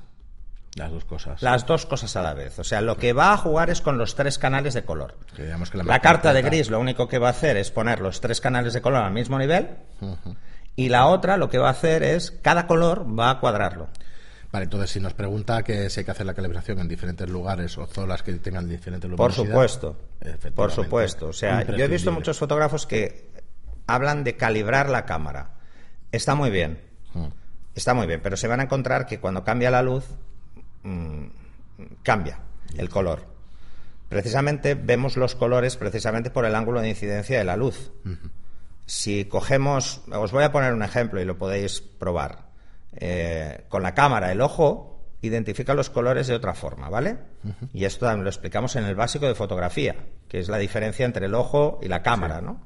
Las 0.75 0.91
dos 0.91 1.05
cosas. 1.07 1.41
las 1.41 1.65
dos 1.67 1.87
cosas 1.87 2.15
a 2.17 2.23
la 2.23 2.35
vez. 2.35 2.59
O 2.59 2.65
sea, 2.65 2.81
lo 2.83 2.97
que 2.99 3.13
va 3.15 3.33
a 3.33 3.37
jugar 3.39 3.71
es 3.71 3.81
con 3.81 3.97
los 3.97 4.15
tres 4.15 4.39
canales 4.39 4.75
de 4.75 4.85
color. 4.85 5.17
Que 5.35 5.51
la 5.85 6.01
carta 6.01 6.33
de 6.35 6.43
gris 6.43 6.69
lo 6.69 6.79
único 6.81 7.09
que 7.09 7.19
va 7.19 7.29
a 7.29 7.31
hacer 7.31 7.57
es 7.57 7.71
poner 7.71 8.01
los 8.01 8.21
tres 8.21 8.41
canales 8.41 8.75
de 8.75 8.83
color 8.83 9.03
al 9.03 9.13
mismo 9.13 9.39
nivel 9.39 9.71
y 10.75 10.91
la 10.91 11.07
otra 11.07 11.37
lo 11.39 11.49
que 11.49 11.59
va 11.59 11.69
a 11.69 11.71
hacer 11.73 12.03
es 12.03 12.31
cada 12.43 12.67
color 12.67 13.07
va 13.19 13.31
a 13.31 13.41
cuadrarlo. 13.41 13.89
Vale, 14.53 14.65
entonces 14.65 14.91
si 14.91 15.01
nos 15.01 15.13
pregunta 15.15 15.63
que 15.63 15.91
si 15.91 16.01
hay 16.01 16.05
que 16.05 16.11
hacer 16.13 16.27
la 16.27 16.35
calibración 16.35 16.79
en 16.79 16.89
diferentes 16.89 17.29
lugares 17.29 17.77
o 17.79 17.87
zonas 17.87 18.23
que 18.23 18.33
tengan 18.35 18.69
diferente 18.69 19.09
Por 19.09 19.19
luminosidad. 19.37 19.47
supuesto. 19.47 19.97
Por 20.55 20.71
supuesto. 20.73 21.29
O 21.29 21.33
sea, 21.33 21.65
yo 21.65 21.85
he 21.85 21.89
visto 21.89 22.13
muchos 22.13 22.39
fotógrafos 22.39 22.87
que 22.87 23.31
hablan 23.87 24.25
de 24.25 24.37
calibrar 24.37 24.89
la 24.89 25.05
cámara. 25.05 25.51
Está 26.13 26.35
muy 26.35 26.51
bien. 26.51 26.81
Está 27.77 27.93
muy 27.93 28.07
bien, 28.07 28.21
pero 28.23 28.39
se 28.39 28.49
van 28.49 28.61
a 28.61 28.63
encontrar 28.65 29.07
que 29.07 29.21
cuando 29.21 29.45
cambia 29.45 29.71
la 29.71 29.83
luz, 29.83 30.07
mm, 30.83 31.27
cambia 32.03 32.39
el 32.79 32.89
color. 32.89 33.27
Precisamente 34.09 34.75
vemos 34.75 35.19
los 35.19 35.35
colores 35.35 35.77
precisamente 35.77 36.31
por 36.31 36.47
el 36.47 36.55
ángulo 36.55 36.81
de 36.81 36.89
incidencia 36.89 37.39
de 37.39 37.45
la 37.45 37.57
luz. 37.57 37.93
Si 38.87 39.27
cogemos, 39.27 40.01
os 40.11 40.33
voy 40.33 40.45
a 40.45 40.53
poner 40.53 40.73
un 40.73 40.83
ejemplo 40.83 41.21
y 41.21 41.27
lo 41.27 41.37
podéis 41.37 41.83
probar. 41.83 42.47
Eh, 42.93 43.67
con 43.69 43.83
la 43.83 43.93
cámara, 43.93 44.33
el 44.33 44.41
ojo 44.41 45.05
identifica 45.21 45.75
los 45.75 45.91
colores 45.91 46.29
de 46.29 46.35
otra 46.35 46.55
forma, 46.55 46.89
¿vale? 46.89 47.19
Y 47.75 47.85
esto 47.85 48.07
también 48.07 48.25
lo 48.25 48.31
explicamos 48.31 48.75
en 48.77 48.85
el 48.85 48.95
básico 48.95 49.27
de 49.27 49.35
fotografía, 49.35 49.97
que 50.29 50.39
es 50.39 50.49
la 50.49 50.57
diferencia 50.57 51.05
entre 51.05 51.27
el 51.27 51.35
ojo 51.35 51.79
y 51.83 51.89
la 51.89 52.03
cámara, 52.03 52.41
¿no? 52.41 52.61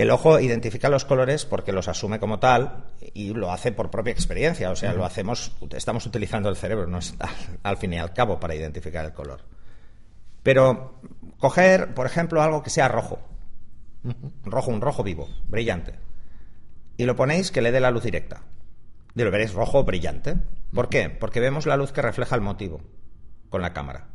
El 0.00 0.10
ojo 0.10 0.40
identifica 0.40 0.88
los 0.88 1.04
colores 1.04 1.44
porque 1.44 1.72
los 1.72 1.86
asume 1.86 2.18
como 2.18 2.38
tal 2.38 2.86
y 3.12 3.34
lo 3.34 3.52
hace 3.52 3.70
por 3.70 3.90
propia 3.90 4.14
experiencia. 4.14 4.70
O 4.70 4.76
sea, 4.76 4.94
lo 4.94 5.04
hacemos, 5.04 5.52
estamos 5.76 6.06
utilizando 6.06 6.48
el 6.48 6.56
cerebro, 6.56 6.86
no 6.86 6.96
es 6.96 7.14
al, 7.62 7.76
fin 7.76 7.92
y 7.92 7.98
al 7.98 8.14
cabo, 8.14 8.40
para 8.40 8.54
identificar 8.54 9.04
el 9.04 9.12
color. 9.12 9.42
Pero 10.42 11.02
coger, 11.38 11.92
por 11.92 12.06
ejemplo, 12.06 12.40
algo 12.40 12.62
que 12.62 12.70
sea 12.70 12.88
rojo, 12.88 13.18
rojo, 14.44 14.70
un 14.70 14.80
rojo 14.80 15.02
vivo, 15.02 15.28
brillante, 15.48 15.96
y 16.96 17.04
lo 17.04 17.14
ponéis 17.14 17.50
que 17.50 17.60
le 17.60 17.70
dé 17.70 17.80
la 17.80 17.90
luz 17.90 18.04
directa. 18.04 18.40
Y 19.14 19.22
lo 19.22 19.30
veréis 19.30 19.52
rojo 19.52 19.84
brillante. 19.84 20.36
¿Por 20.72 20.88
qué? 20.88 21.10
Porque 21.10 21.40
vemos 21.40 21.66
la 21.66 21.76
luz 21.76 21.92
que 21.92 22.00
refleja 22.00 22.36
el 22.36 22.40
motivo 22.40 22.80
con 23.50 23.60
la 23.60 23.74
cámara. 23.74 24.06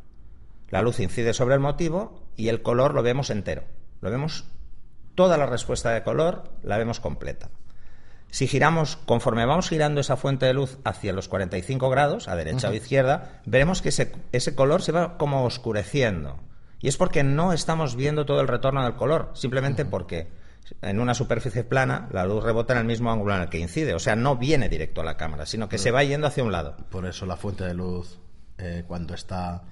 La 0.70 0.82
luz 0.82 0.98
incide 0.98 1.32
sobre 1.32 1.54
el 1.54 1.60
motivo 1.60 2.24
y 2.34 2.48
el 2.48 2.60
color 2.62 2.92
lo 2.92 3.04
vemos 3.04 3.30
entero. 3.30 3.62
Lo 4.00 4.10
vemos 4.10 4.46
toda 5.16 5.36
la 5.36 5.46
respuesta 5.46 5.90
de 5.90 6.04
color 6.04 6.44
la 6.62 6.78
vemos 6.78 7.00
completa. 7.00 7.48
Si 8.30 8.46
giramos, 8.46 8.96
conforme 8.96 9.46
vamos 9.46 9.68
girando 9.68 10.00
esa 10.00 10.16
fuente 10.16 10.46
de 10.46 10.52
luz 10.52 10.78
hacia 10.84 11.12
los 11.12 11.26
45 11.26 11.88
grados, 11.90 12.28
a 12.28 12.36
derecha 12.36 12.68
o 12.68 12.74
izquierda, 12.74 13.40
veremos 13.46 13.82
que 13.82 13.88
ese, 13.88 14.12
ese 14.32 14.54
color 14.54 14.82
se 14.82 14.92
va 14.92 15.16
como 15.16 15.44
oscureciendo. 15.44 16.38
Y 16.80 16.88
es 16.88 16.96
porque 16.96 17.24
no 17.24 17.52
estamos 17.52 17.96
viendo 17.96 18.26
todo 18.26 18.40
el 18.40 18.48
retorno 18.48 18.84
del 18.84 18.94
color, 18.96 19.30
simplemente 19.34 19.84
porque 19.84 20.28
en 20.82 21.00
una 21.00 21.14
superficie 21.14 21.64
plana 21.64 22.08
la 22.12 22.26
luz 22.26 22.44
rebota 22.44 22.74
en 22.74 22.80
el 22.80 22.84
mismo 22.84 23.10
ángulo 23.10 23.34
en 23.34 23.42
el 23.42 23.48
que 23.48 23.58
incide. 23.58 23.94
O 23.94 23.98
sea, 23.98 24.16
no 24.16 24.36
viene 24.36 24.68
directo 24.68 25.00
a 25.00 25.04
la 25.04 25.16
cámara, 25.16 25.46
sino 25.46 25.68
que 25.68 25.78
se 25.78 25.90
va 25.90 26.04
yendo 26.04 26.26
hacia 26.26 26.44
un 26.44 26.52
lado. 26.52 26.76
Por 26.90 27.06
eso 27.06 27.26
la 27.26 27.36
fuente 27.36 27.64
de 27.64 27.74
luz, 27.74 28.18
eh, 28.58 28.84
cuando 28.86 29.14
está 29.14 29.62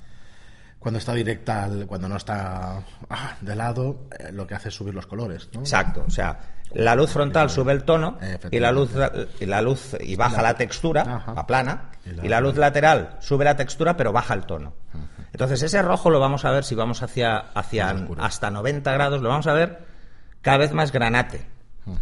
cuando 0.85 0.99
está 0.99 1.14
directa, 1.14 1.64
al- 1.64 1.87
cuando 1.87 2.09
no 2.11 2.16
está 2.16 2.83
ah, 3.09 3.37
de 3.40 3.57
lado, 3.57 4.07
eh, 4.18 4.31
lo 4.33 4.47
que 4.47 4.55
hace 4.55 4.68
es 4.68 4.75
subir 4.75 4.94
los 4.94 5.07
colores. 5.07 5.49
¿no? 5.55 5.61
Exacto, 5.61 6.05
o 6.07 6.11
sea, 6.11 6.38
la 6.75 6.94
luz 6.94 7.11
frontal 7.11 7.49
sube 7.49 7.73
el 7.73 7.85
tono 7.85 8.18
y 8.51 8.61
la 8.61 8.70
luz 8.70 8.90
y 9.40 9.47
la 9.47 9.62
luz 9.62 9.97
y 9.99 10.14
baja 10.14 10.42
la 10.42 10.55
textura, 10.55 11.03
Ajá. 11.03 11.33
va 11.33 11.47
plana, 11.47 11.90
Y 12.05 12.11
la- 12.11 12.27
y 12.27 12.29
la 12.29 12.40
luz 12.40 12.57
lateral 12.57 13.16
sube 13.20 13.44
la 13.47 13.57
textura 13.57 13.97
pero 13.97 14.12
baja 14.12 14.35
el 14.35 14.44
tono. 14.44 14.75
Entonces 15.33 15.62
ese 15.62 15.81
rojo 15.83 16.11
lo 16.11 16.20
vamos 16.20 16.44
a 16.44 16.51
ver 16.51 16.64
si 16.64 16.75
vamos 16.75 17.03
hacia 17.03 17.38
hacia 17.38 17.97
hasta 18.18 18.51
90 18.51 18.92
grados, 18.92 19.23
lo 19.23 19.31
vamos 19.31 19.47
a 19.47 19.55
ver 19.55 19.87
cada 20.42 20.59
vez 20.59 20.73
más 20.73 20.92
granate, 20.92 21.47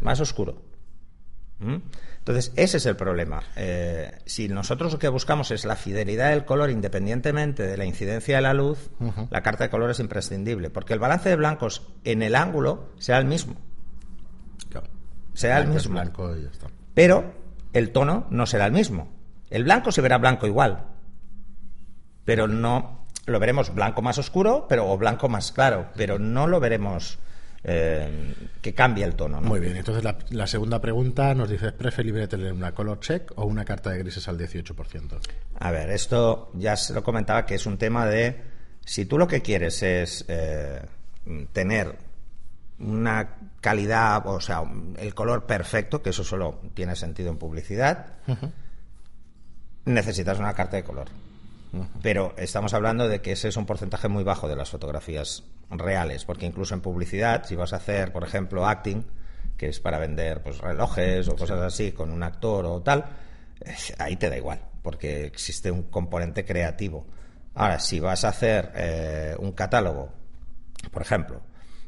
más 0.01 0.19
oscuro. 0.21 0.61
¿Mm? 1.61 1.77
Entonces, 2.23 2.53
ese 2.55 2.77
es 2.77 2.87
el 2.87 2.95
problema. 2.95 3.43
Eh, 3.57 4.13
si 4.27 4.49
nosotros 4.49 4.93
lo 4.93 4.99
que 5.01 5.09
buscamos 5.09 5.51
es 5.51 5.65
la 5.65 5.75
fidelidad 5.75 6.31
del 6.31 6.45
color 6.45 6.71
independientemente 6.71 7.65
de 7.67 7.77
la 7.77 7.85
incidencia 7.85 8.37
de 8.37 8.43
la 8.43 8.55
luz, 8.55 8.91
la 9.31 9.43
carta 9.43 9.65
de 9.65 9.71
color 9.71 9.91
es 9.91 9.99
imprescindible, 9.99 10.71
porque 10.71 10.93
el 10.93 11.01
balance 11.01 11.29
de 11.29 11.35
blancos 11.35 11.83
en 12.05 12.23
el 12.23 12.37
ángulo 12.37 12.91
será 12.99 13.19
el 13.19 13.25
mismo, 13.25 13.57
Claro. 14.71 14.87
será 15.35 15.59
el 15.59 15.67
mismo, 15.67 15.95
blanco 15.95 16.37
y 16.37 16.43
ya 16.45 16.51
está. 16.51 16.69
pero 16.95 17.35
el 17.73 17.91
tono 17.91 18.29
no 18.31 18.47
será 18.47 18.67
el 18.67 18.73
mismo. 18.73 19.09
El 19.51 19.65
blanco 19.65 19.91
se 19.91 20.01
verá 20.01 20.19
blanco 20.19 20.47
igual, 20.47 20.85
pero 22.25 22.47
no 22.47 23.05
lo 23.27 23.39
veremos 23.41 23.75
blanco 23.75 24.01
más 24.01 24.19
oscuro, 24.19 24.67
pero 24.69 24.89
o 24.89 24.97
blanco 24.97 25.29
más 25.29 25.51
claro, 25.51 25.89
pero 25.97 26.21
no 26.21 26.47
lo 26.47 26.61
veremos 26.61 27.19
eh, 27.65 28.35
que 28.61 28.75
cambie 28.75 29.05
el 29.05 29.15
tono. 29.15 29.41
¿no? 29.41 29.49
Muy 29.49 29.61
bien, 29.61 29.77
entonces 29.77 30.03
la, 30.03 30.19
la 30.31 30.47
segunda 30.47 30.81
pregunta 30.81 31.35
nos 31.35 31.49
dice, 31.49 31.69
¿es 31.69 31.73
preferible 31.73 32.27
tener 32.29 32.53
una 32.53 32.73
color 32.73 33.01
check 33.01 33.33
o 33.37 33.45
una 33.45 33.65
carta 33.65 33.91
de 33.91 33.99
grises 33.99 34.27
al 34.29 34.39
18%? 34.39 35.19
A 35.59 35.71
ver, 35.71 35.91
esto 35.91 36.51
ya 36.55 36.77
se 36.77 36.93
lo 36.93 37.03
comentaba 37.03 37.47
que 37.47 37.55
es 37.55 37.67
un 37.67 37.79
tema 37.79 38.07
de 38.07 38.53
si 38.85 39.07
tú 39.07 39.19
lo 39.19 39.29
que 39.29 39.43
quieres 39.43 39.83
es 39.83 40.25
eh, 40.29 40.83
tener 41.53 41.97
una 42.81 43.37
calidad, 43.61 44.27
o 44.27 44.41
sea, 44.41 44.63
el 44.99 45.15
color 45.15 45.47
perfecto, 45.47 46.03
que 46.03 46.11
eso 46.11 46.25
solo 46.25 46.61
tiene 46.75 46.97
sentido 46.97 47.31
en 47.31 47.39
publicidad, 47.39 48.07
necesitas 49.85 50.39
una 50.39 50.53
carta 50.53 50.77
de 50.77 50.85
color. 50.85 51.07
Pero 52.03 52.35
estamos 52.37 52.75
hablando 52.75 53.09
de 53.09 53.23
que 53.23 53.33
ese 53.33 53.49
es 53.49 53.57
un 53.57 53.65
porcentaje 53.65 54.09
muy 54.09 54.25
bajo 54.25 54.47
de 54.47 54.57
las 54.57 54.71
fotografías 54.71 55.45
reales, 55.71 56.25
porque 56.25 56.45
incluso 56.45 56.75
en 56.75 56.83
publicidad, 56.83 57.45
si 57.47 57.57
vas 57.57 57.73
a 57.73 57.77
hacer, 57.77 58.13
por 58.13 58.25
ejemplo, 58.25 58.67
acting, 58.67 59.05
que 59.57 59.69
es 59.69 59.81
para 59.81 59.99
vender 59.99 60.43
pues, 60.43 60.59
relojes 60.59 61.29
o 61.29 61.37
cosas 61.37 61.61
así 61.61 61.93
con 61.93 62.11
un 62.11 62.23
actor 62.23 62.67
o 62.67 62.83
tal, 62.83 63.07
ahí 63.99 64.17
te 64.17 64.29
da 64.29 64.37
igual, 64.37 64.61
porque 64.83 65.25
existe 65.25 65.71
un 65.71 65.85
componente 65.85 66.45
creativo. 66.45 67.07
Ahora, 67.55 67.81
si 67.81 68.01
vas 68.01 68.25
a 68.25 68.29
hacer 68.29 68.73
eh, 68.75 69.37
un 69.39 69.53
catálogo, 69.53 70.13
por 70.91 71.03
ejemplo, 71.03 71.41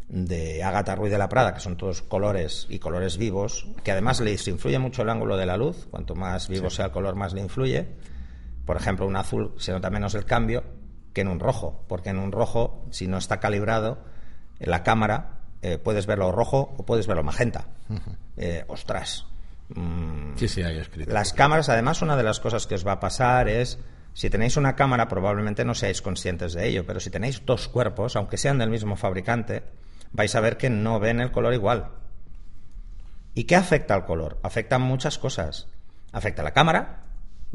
de 0.09 0.63
Ágata 0.63 0.95
Ruiz 0.95 1.11
de 1.11 1.19
la 1.19 1.29
Prada, 1.29 1.55
que 1.55 1.61
son 1.61 1.77
todos 1.77 2.03
colores 2.03 2.67
y 2.69 2.79
colores 2.79 3.17
vivos, 3.17 3.67
que 3.83 3.93
además 3.93 4.21
les 4.21 4.47
influye 4.49 4.79
mucho 4.79 5.03
el 5.03 5.09
ángulo 5.09 5.37
de 5.37 5.47
la 5.47 5.57
luz, 5.57 5.89
cuanto 5.91 6.15
más 6.15 6.49
vivo 6.49 6.71
sea 6.71 6.87
el 6.87 6.91
color, 6.91 7.15
más 7.15 7.33
le 7.33 7.41
influye. 7.41 7.89
Por 8.65 8.77
ejemplo, 8.77 9.07
un 9.07 9.17
azul 9.17 9.55
se 9.59 9.73
nota 9.73 9.91
menos 9.91 10.15
el 10.15 10.25
cambio 10.25 10.65
que 11.13 11.21
en 11.21 11.29
un 11.29 11.39
rojo, 11.41 11.85
porque 11.89 12.11
en 12.11 12.19
un 12.19 12.33
rojo, 12.33 12.85
si 12.91 13.07
no 13.07 13.19
está 13.19 13.39
calibrado, 13.41 13.99
en 14.59 14.71
la 14.71 14.83
cámara 14.83 15.41
eh, 15.63 15.79
puedes 15.79 16.07
verlo 16.07 16.33
rojo 16.33 16.75
o 16.77 16.85
puedes 16.85 17.07
verlo 17.07 17.23
magenta. 17.23 17.67
Eh, 18.37 18.65
ostras. 18.69 19.27
Mm, 19.69 20.37
Sí, 20.37 20.49
sí, 20.49 20.63
hay 20.63 20.79
escrito. 20.79 21.13
las 21.13 21.33
cámaras, 21.33 21.69
además, 21.69 22.03
una 22.03 22.17
de 22.17 22.23
las 22.23 22.41
cosas 22.41 22.67
que 22.67 22.75
os 22.75 22.87
va 22.87 22.93
a 22.93 23.01
pasar 23.01 23.49
es, 23.49 23.79
si 24.13 24.29
tenéis 24.31 24.57
una 24.57 24.75
cámara, 24.77 25.09
probablemente 25.09 25.65
no 25.65 25.75
seáis 25.75 26.03
conscientes 26.03 26.53
de 26.55 26.67
ello, 26.69 26.85
pero 26.87 27.01
si 27.01 27.11
tenéis 27.11 27.45
dos 27.47 27.69
cuerpos, 27.69 28.17
aunque 28.17 28.37
sean 28.37 28.59
del 28.59 28.71
mismo 28.71 28.97
fabricante, 28.97 29.63
vais 30.13 30.35
a 30.35 30.41
ver 30.41 30.57
que 30.57 30.71
no 30.71 30.99
ven 31.01 31.21
el 31.21 31.31
color 31.33 31.55
igual. 31.55 31.89
¿Y 33.35 33.45
qué 33.45 33.57
afecta 33.57 33.95
al 33.95 34.05
color? 34.05 34.39
Afecta 34.43 34.79
muchas 34.79 35.19
cosas. 35.19 35.67
Afecta 36.13 36.43
a 36.43 36.45
la 36.45 36.53
cámara, 36.53 37.04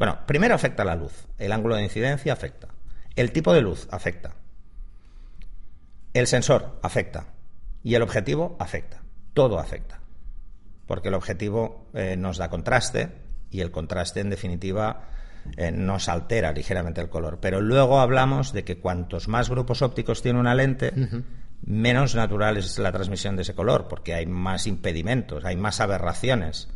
Bueno, 0.00 0.20
primero 0.24 0.54
afecta 0.54 0.82
la 0.82 0.94
luz. 0.94 1.26
El 1.36 1.52
ángulo 1.52 1.76
de 1.76 1.82
incidencia 1.82 2.32
afecta. 2.32 2.68
El 3.16 3.32
tipo 3.32 3.52
de 3.52 3.60
luz 3.60 3.86
afecta. 3.90 4.34
El 6.14 6.26
sensor 6.26 6.80
afecta. 6.82 7.26
Y 7.82 7.96
el 7.96 8.00
objetivo 8.00 8.56
afecta. 8.58 9.02
Todo 9.34 9.58
afecta. 9.58 10.00
Porque 10.86 11.08
el 11.08 11.14
objetivo 11.14 11.90
eh, 11.92 12.16
nos 12.16 12.38
da 12.38 12.48
contraste 12.48 13.10
y 13.50 13.60
el 13.60 13.70
contraste, 13.70 14.20
en 14.20 14.30
definitiva, 14.30 15.10
eh, 15.58 15.70
nos 15.70 16.08
altera 16.08 16.52
ligeramente 16.52 17.02
el 17.02 17.10
color. 17.10 17.38
Pero 17.38 17.60
luego 17.60 18.00
hablamos 18.00 18.54
de 18.54 18.64
que 18.64 18.78
cuantos 18.78 19.28
más 19.28 19.50
grupos 19.50 19.82
ópticos 19.82 20.22
tiene 20.22 20.40
una 20.40 20.54
lente, 20.54 20.94
menos 21.60 22.14
natural 22.14 22.56
es 22.56 22.78
la 22.78 22.90
transmisión 22.90 23.36
de 23.36 23.42
ese 23.42 23.54
color, 23.54 23.86
porque 23.86 24.14
hay 24.14 24.24
más 24.24 24.66
impedimentos, 24.66 25.44
hay 25.44 25.56
más 25.56 25.78
aberraciones, 25.78 26.70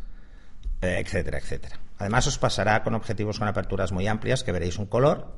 eh, 0.83 1.01
etcétera, 1.03 1.39
etcétera. 1.39 1.79
Además, 1.97 2.27
os 2.27 2.37
pasará 2.37 2.83
con 2.83 2.93
objetivos 2.93 3.39
con 3.39 3.47
aperturas 3.47 3.91
muy 3.91 4.07
amplias 4.07 4.43
que 4.43 4.51
veréis 4.51 4.77
un 4.77 4.85
color 4.87 5.37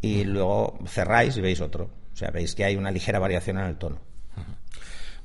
y 0.00 0.24
luego 0.24 0.78
cerráis 0.86 1.36
y 1.36 1.40
veis 1.40 1.60
otro. 1.60 1.90
O 2.12 2.16
sea, 2.16 2.30
veis 2.30 2.54
que 2.54 2.64
hay 2.64 2.76
una 2.76 2.90
ligera 2.90 3.18
variación 3.18 3.58
en 3.58 3.64
el 3.64 3.76
tono. 3.76 3.98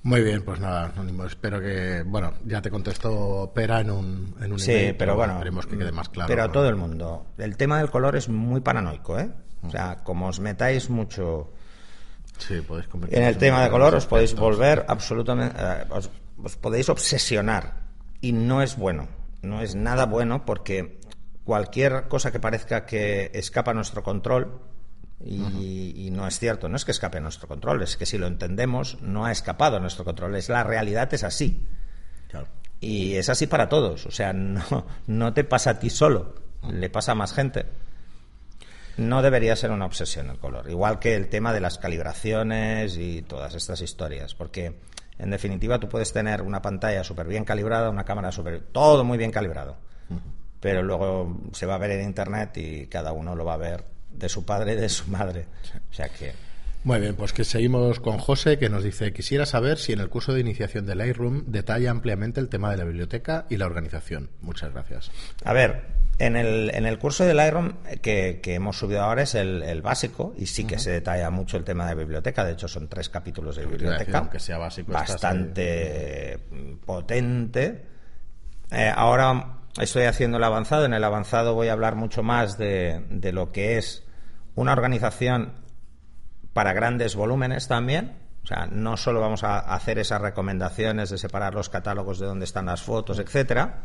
Muy 0.02 0.22
bien, 0.22 0.44
pues 0.44 0.62
nada, 0.62 0.94
espero 1.28 1.60
que, 1.60 2.04
bueno, 2.06 2.34
ya 2.46 2.62
te 2.62 2.72
contestó 2.72 3.52
Pera 3.54 3.82
en 3.82 3.92
un, 3.92 4.36
en 4.40 4.54
un 4.54 4.60
Sí, 4.60 4.96
pero, 4.98 5.16
bueno, 5.16 5.34
esperemos 5.34 5.66
que 5.66 5.78
quede 5.78 5.92
más 5.92 6.08
claro. 6.08 6.30
Pero 6.30 6.44
a 6.44 6.52
todo 6.52 6.70
el 6.70 6.78
mundo. 6.78 7.28
El 7.38 7.58
tema 7.58 7.80
del 7.80 7.90
color 7.90 8.16
es 8.16 8.30
muy 8.30 8.62
paranoico, 8.62 9.20
¿eh? 9.20 9.30
O 9.62 9.70
sea, 9.70 9.98
como 10.04 10.28
os 10.28 10.40
metáis 10.40 10.90
mucho 10.90 11.52
sí, 12.38 12.62
podéis 12.62 12.88
en 13.10 13.24
el 13.24 13.38
tema 13.38 13.62
de 13.62 13.70
color, 13.70 13.94
os 13.96 14.06
podéis 14.06 14.34
volver 14.34 14.86
absolutamente, 14.88 15.54
eh, 15.60 15.84
os 15.92 16.56
podéis 16.56 16.88
obsesionar 16.88 17.74
y 18.22 18.32
no 18.32 18.62
es 18.62 18.78
bueno, 18.78 19.10
no 19.42 19.62
es 19.62 19.76
nada 19.76 20.06
bueno 20.06 20.46
porque 20.46 21.00
cualquier 21.44 22.08
cosa 22.08 22.32
que 22.32 22.40
parezca 22.40 22.86
que 22.86 23.32
escapa 23.34 23.72
a 23.72 23.74
nuestro 23.74 24.04
control 24.04 24.62
y, 25.24 26.10
no 26.12 26.28
es 26.28 26.40
cierto, 26.40 26.70
no 26.70 26.78
es 26.78 26.86
que 26.86 26.92
escape 26.92 27.18
a 27.18 27.22
nuestro 27.22 27.48
control, 27.48 27.84
es 27.84 27.98
que 27.98 28.06
si 28.06 28.18
lo 28.18 28.28
entendemos, 28.28 29.02
no 29.02 29.26
ha 29.26 29.32
escapado 29.32 29.78
a 29.78 29.80
nuestro 29.80 30.06
control. 30.06 30.36
Es 30.36 30.48
la 30.50 30.64
realidad, 30.64 31.14
es 31.14 31.24
así. 31.24 31.68
Y 32.80 33.16
es 33.16 33.28
así 33.28 33.48
para 33.48 33.68
todos. 33.68 34.06
O 34.06 34.12
sea, 34.12 34.32
no, 34.32 34.86
no 35.08 35.34
te 35.34 35.44
pasa 35.44 35.72
a 35.72 35.80
ti 35.80 35.90
solo, 35.90 36.36
le 36.72 36.90
pasa 36.90 37.12
a 37.12 37.16
más 37.16 37.34
gente. 37.34 37.66
No 38.96 39.22
debería 39.22 39.56
ser 39.56 39.72
una 39.72 39.86
obsesión 39.86 40.30
el 40.30 40.40
color. 40.40 40.70
Igual 40.70 41.00
que 41.00 41.16
el 41.16 41.28
tema 41.28 41.54
de 41.54 41.60
las 41.60 41.78
calibraciones 41.78 42.98
y 42.98 43.22
todas 43.22 43.56
estas 43.56 43.82
historias. 43.82 44.36
Porque, 44.36 44.76
en 45.20 45.30
definitiva, 45.30 45.80
tú 45.80 45.90
puedes 45.90 46.14
tener 46.14 46.42
una 46.42 46.62
pantalla 46.62 47.04
súper 47.04 47.28
bien 47.28 47.44
calibrada, 47.44 47.90
una 47.90 48.06
cámara 48.06 48.32
súper. 48.32 48.62
todo 48.72 49.04
muy 49.04 49.18
bien 49.18 49.32
calibrado. 49.32 49.78
Pero 50.62 50.82
luego 50.82 51.38
se 51.54 51.66
va 51.66 51.76
a 51.76 51.78
ver 51.78 51.92
en 51.92 52.04
internet 52.04 52.58
y 52.58 52.88
cada 52.88 53.12
uno 53.12 53.36
lo 53.36 53.46
va 53.46 53.54
a 53.54 53.58
ver 53.58 53.86
de 54.10 54.28
su 54.28 54.46
padre 54.46 54.74
y 54.74 54.76
de 54.78 54.90
su 54.90 55.10
madre. 55.12 55.46
O 55.90 55.94
sea 55.94 56.10
que. 56.10 56.34
Muy 56.84 57.00
bien, 57.00 57.16
pues 57.16 57.34
que 57.34 57.44
seguimos 57.44 58.00
con 58.00 58.18
José, 58.20 58.58
que 58.58 58.70
nos 58.70 58.84
dice, 58.84 59.12
quisiera 59.12 59.46
saber 59.46 59.78
si 59.78 59.92
en 59.92 60.00
el 60.00 60.10
curso 60.10 60.34
de 60.34 60.40
iniciación 60.40 60.86
de 60.86 60.96
Lightroom 60.96 61.44
detalla 61.48 61.92
ampliamente 61.92 62.40
el 62.40 62.48
tema 62.48 62.72
de 62.72 62.78
la 62.78 62.86
biblioteca 62.86 63.46
y 63.50 63.58
la 63.58 63.66
organización. 63.66 64.30
Muchas 64.42 64.72
gracias. 64.72 65.12
A 65.44 65.52
ver, 65.52 65.88
en 66.20 66.38
el, 66.38 66.72
en 66.74 66.86
el 66.86 66.98
curso 66.98 67.26
de 67.26 67.34
Lightroom 67.34 67.74
que, 68.02 68.40
que 68.42 68.54
hemos 68.54 68.78
subido 68.78 69.02
ahora 69.02 69.24
es 69.24 69.36
el, 69.36 69.82
básico 69.82 70.34
y 70.38 70.46
sí 70.46 70.66
que 70.66 70.80
se 70.80 70.92
detalla 70.92 71.30
mucho 71.30 71.58
el 71.58 71.66
tema 71.66 71.86
de 71.88 71.96
biblioteca. 71.96 72.46
De 72.46 72.54
hecho, 72.54 72.70
son 72.70 72.88
tres 72.88 73.10
capítulos 73.10 73.58
de 73.58 73.66
biblioteca. 73.66 74.20
aunque 74.20 74.40
sea 74.40 74.58
básico. 74.58 74.94
Bastante 74.94 76.40
potente. 76.86 77.86
Eh, 78.72 78.92
ahora 78.96 79.60
estoy 79.78 80.04
haciendo 80.04 80.38
el 80.38 80.44
avanzado. 80.46 80.86
En 80.86 80.94
el 80.94 81.04
avanzado 81.04 81.56
voy 81.56 81.68
a 81.68 81.74
hablar 81.74 81.96
mucho 81.96 82.24
más 82.24 82.58
de, 82.58 83.06
de 83.10 83.34
lo 83.34 83.52
que 83.52 83.78
es 83.78 84.04
una 84.56 84.72
organización 84.72 85.54
para 86.54 86.74
grandes 86.74 87.16
volúmenes 87.16 87.68
también. 87.68 88.18
O 88.44 88.48
sea, 88.48 88.68
no 88.72 88.98
solo 88.98 89.20
vamos 89.20 89.44
a 89.44 89.60
hacer 89.60 90.00
esas 90.00 90.22
recomendaciones 90.22 91.10
de 91.10 91.18
separar 91.18 91.54
los 91.54 91.70
catálogos 91.70 92.20
de 92.20 92.26
dónde 92.26 92.46
están 92.46 92.66
las 92.66 92.82
fotos, 92.82 93.20
etcétera, 93.20 93.84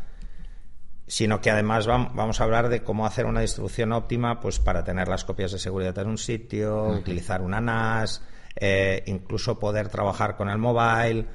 sino 1.07 1.39
que 1.39 1.51
además 1.51 1.85
vamos 1.85 2.41
a 2.41 2.43
hablar 2.43 2.69
de 2.69 2.81
cómo 2.81 3.05
hacer 3.05 3.25
una 3.25 3.41
distribución 3.41 3.91
óptima 3.91 4.39
pues 4.39 4.59
para 4.59 4.83
tener 4.83 5.07
las 5.07 5.23
copias 5.23 5.51
de 5.51 5.59
seguridad 5.59 5.97
en 5.99 6.07
un 6.07 6.17
sitio, 6.17 6.87
utilizar 6.87 7.41
una 7.41 7.61
NAS, 7.61 8.23
eh, 8.55 9.03
incluso 9.05 9.59
poder 9.59 9.89
trabajar 9.89 10.35
con 10.35 10.49
el 10.49 10.57
mobile, 10.57 11.27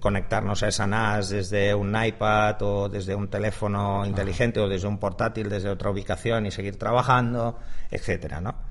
conectarnos 0.00 0.62
a 0.62 0.68
esa 0.68 0.86
NAS 0.86 1.28
desde 1.28 1.74
un 1.74 1.94
iPad 2.02 2.62
o 2.62 2.88
desde 2.88 3.14
un 3.14 3.28
teléfono 3.28 4.06
inteligente 4.06 4.60
o 4.60 4.68
desde 4.68 4.88
un 4.88 4.98
portátil 4.98 5.48
desde 5.48 5.68
otra 5.68 5.90
ubicación 5.90 6.46
y 6.46 6.50
seguir 6.50 6.78
trabajando 6.78 7.58
etcétera, 7.90 8.40
¿no? 8.40 8.69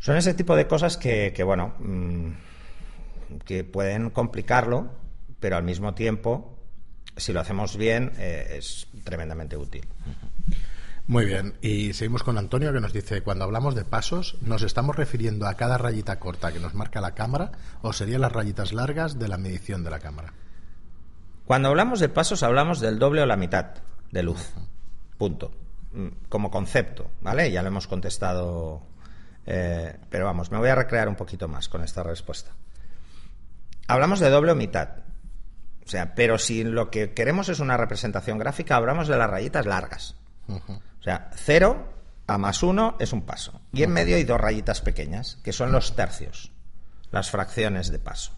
Son 0.00 0.16
ese 0.16 0.34
tipo 0.34 0.56
de 0.56 0.66
cosas 0.66 0.96
que, 0.96 1.42
bueno, 1.44 1.74
mm, 1.78 2.30
que 3.44 3.64
pueden 3.64 4.10
complicarlo, 4.10 4.90
pero 5.38 5.56
al 5.56 5.62
mismo 5.62 5.94
tiempo, 5.94 6.58
si 7.16 7.32
lo 7.32 7.40
hacemos 7.40 7.76
bien, 7.76 8.12
eh, 8.18 8.56
es 8.58 8.88
tremendamente 9.04 9.56
útil. 9.56 9.86
Muy 11.06 11.26
bien, 11.26 11.54
y 11.60 11.92
seguimos 11.92 12.22
con 12.22 12.38
Antonio 12.38 12.72
que 12.72 12.80
nos 12.80 12.92
dice, 12.92 13.20
cuando 13.22 13.44
hablamos 13.44 13.74
de 13.74 13.84
pasos, 13.84 14.38
¿nos 14.42 14.62
estamos 14.62 14.96
refiriendo 14.96 15.46
a 15.46 15.54
cada 15.54 15.76
rayita 15.76 16.18
corta 16.18 16.52
que 16.52 16.60
nos 16.60 16.74
marca 16.74 17.00
la 17.00 17.14
cámara 17.14 17.52
o 17.82 17.92
serían 17.92 18.22
las 18.22 18.32
rayitas 18.32 18.72
largas 18.72 19.18
de 19.18 19.28
la 19.28 19.36
medición 19.36 19.84
de 19.84 19.90
la 19.90 19.98
cámara? 19.98 20.32
Cuando 21.44 21.68
hablamos 21.68 22.00
de 22.00 22.08
pasos 22.08 22.42
hablamos 22.42 22.80
del 22.80 22.98
doble 22.98 23.22
o 23.22 23.26
la 23.26 23.36
mitad 23.36 23.74
de 24.12 24.22
luz. 24.22 24.52
Punto. 25.18 25.50
Mm, 25.92 26.08
como 26.28 26.50
concepto, 26.50 27.10
¿vale? 27.20 27.50
Ya 27.50 27.62
lo 27.62 27.68
hemos 27.68 27.88
contestado, 27.88 28.82
eh, 29.52 29.96
pero 30.08 30.26
vamos, 30.26 30.52
me 30.52 30.58
voy 30.58 30.68
a 30.68 30.76
recrear 30.76 31.08
un 31.08 31.16
poquito 31.16 31.48
más 31.48 31.68
con 31.68 31.82
esta 31.82 32.04
respuesta. 32.04 32.52
Hablamos 33.88 34.20
de 34.20 34.30
doble 34.30 34.52
o 34.52 34.54
mitad, 34.54 34.90
o 35.84 35.88
sea, 35.90 36.14
pero 36.14 36.38
si 36.38 36.62
lo 36.62 36.88
que 36.88 37.14
queremos 37.14 37.48
es 37.48 37.58
una 37.58 37.76
representación 37.76 38.38
gráfica, 38.38 38.76
hablamos 38.76 39.08
de 39.08 39.16
las 39.16 39.28
rayitas 39.28 39.66
largas. 39.66 40.14
O 40.46 41.02
sea, 41.02 41.30
cero 41.34 41.92
a 42.28 42.38
más 42.38 42.62
uno 42.62 42.96
es 43.00 43.12
un 43.12 43.22
paso. 43.22 43.60
Y 43.72 43.82
en 43.82 43.90
medio 43.90 44.14
hay 44.14 44.22
dos 44.22 44.40
rayitas 44.40 44.82
pequeñas, 44.82 45.38
que 45.42 45.52
son 45.52 45.72
los 45.72 45.96
tercios, 45.96 46.52
las 47.10 47.28
fracciones 47.32 47.90
de 47.90 47.98
paso. 47.98 48.30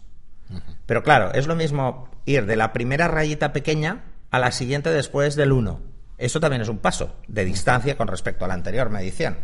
Pero 0.87 1.03
claro, 1.03 1.31
es 1.33 1.45
lo 1.45 1.55
mismo 1.55 2.09
ir 2.25 2.47
de 2.47 2.55
la 2.55 2.73
primera 2.73 3.07
rayita 3.07 3.53
pequeña 3.53 4.05
a 4.31 4.39
la 4.39 4.51
siguiente 4.51 4.89
después 4.89 5.35
del 5.35 5.51
uno. 5.51 5.79
Eso 6.17 6.39
también 6.39 6.63
es 6.63 6.69
un 6.69 6.79
paso 6.79 7.17
de 7.27 7.45
distancia 7.45 7.97
con 7.97 8.07
respecto 8.07 8.45
a 8.45 8.47
la 8.47 8.55
anterior 8.55 8.89
medición. 8.89 9.37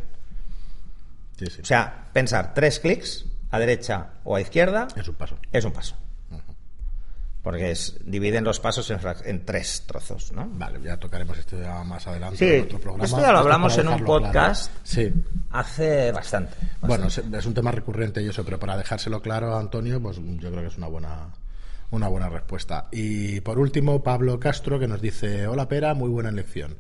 O 1.42 1.66
sea, 1.66 2.10
pensar 2.14 2.54
tres 2.54 2.80
clics 2.80 3.26
a 3.52 3.60
derecha 3.60 4.12
o 4.24 4.36
a 4.36 4.42
izquierda 4.42 4.88
es 4.96 5.08
un 5.08 5.16
paso. 5.16 5.38
Es 5.52 5.66
un 5.66 5.72
paso. 5.72 5.96
Porque 7.42 7.72
es, 7.72 7.98
dividen 8.04 8.44
los 8.44 8.60
pasos 8.60 8.92
en, 9.24 9.46
tres 9.46 9.84
trozos, 9.88 10.34
¿no? 10.34 10.48
Vale, 10.52 10.82
ya 10.84 10.98
tocaremos 10.98 11.38
esto 11.38 11.58
ya 11.60 11.84
más 11.86 12.06
adelante 12.06 12.38
sí, 12.38 12.46
en 12.46 12.64
otro 12.64 12.80
programa. 12.80 13.06
Esto 13.06 13.22
ya 13.22 13.32
lo 13.32 13.40
hablamos 13.40 13.78
en 13.78 13.88
un 13.88 14.04
podcast 14.04 14.70
sí. 14.84 15.12
hace 15.52 16.12
bastante, 16.12 16.56
Bueno, 16.82 17.08
es, 17.08 17.46
un 17.46 17.54
tema 17.54 17.72
recurrente 17.72 18.22
y 18.22 18.28
eso, 18.28 18.44
pero 18.44 18.60
para 18.60 18.76
dejárselo 18.76 19.22
claro 19.22 19.56
a 19.56 19.60
Antonio, 19.62 20.02
pues 20.02 20.18
yo 20.18 20.52
creo 20.52 20.62
que 20.62 20.68
es 20.68 20.78
una 20.78 20.88
buena 20.88 21.30
una 21.92 22.08
buena 22.08 22.30
respuesta. 22.30 22.88
Y 22.92 23.42
por 23.42 23.58
último, 23.58 24.04
Pablo 24.04 24.40
Castro, 24.40 24.78
que 24.78 24.88
nos 24.88 25.02
dice, 25.02 25.48
hola 25.48 25.68
Pera, 25.68 25.94
muy 25.94 26.10
buena 26.10 26.30
elección. 26.30 26.76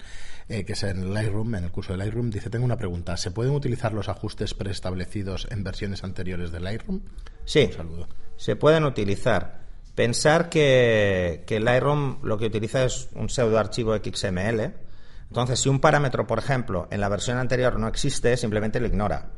Eh, 0.49 0.65
que 0.65 0.73
es 0.73 0.81
en 0.81 1.13
Lightroom, 1.13 1.53
en 1.53 1.65
el 1.65 1.71
curso 1.71 1.93
de 1.93 1.99
Lightroom, 1.99 2.31
dice, 2.31 2.49
tengo 2.49 2.65
una 2.65 2.75
pregunta, 2.75 3.15
¿se 3.17 3.29
pueden 3.29 3.53
utilizar 3.53 3.93
los 3.93 4.09
ajustes 4.09 4.55
preestablecidos 4.55 5.47
en 5.51 5.63
versiones 5.63 6.03
anteriores 6.03 6.51
de 6.51 6.59
Lightroom? 6.59 7.01
Sí, 7.45 7.65
Un 7.65 7.73
saludo. 7.73 8.07
se 8.35 8.55
pueden 8.55 8.83
utilizar. 8.83 9.59
Pensar 9.93 10.49
que, 10.49 11.43
que 11.45 11.59
Lightroom 11.59 12.19
lo 12.23 12.39
que 12.39 12.47
utiliza 12.47 12.83
es 12.83 13.09
un 13.13 13.29
pseudoarchivo 13.29 13.95
XML. 13.95 14.73
Entonces, 15.27 15.59
si 15.59 15.69
un 15.69 15.79
parámetro, 15.79 16.25
por 16.25 16.39
ejemplo, 16.39 16.87
en 16.89 16.99
la 16.99 17.09
versión 17.09 17.37
anterior 17.37 17.77
no 17.77 17.87
existe, 17.87 18.35
simplemente 18.35 18.79
lo 18.79 18.87
ignora. 18.87 19.29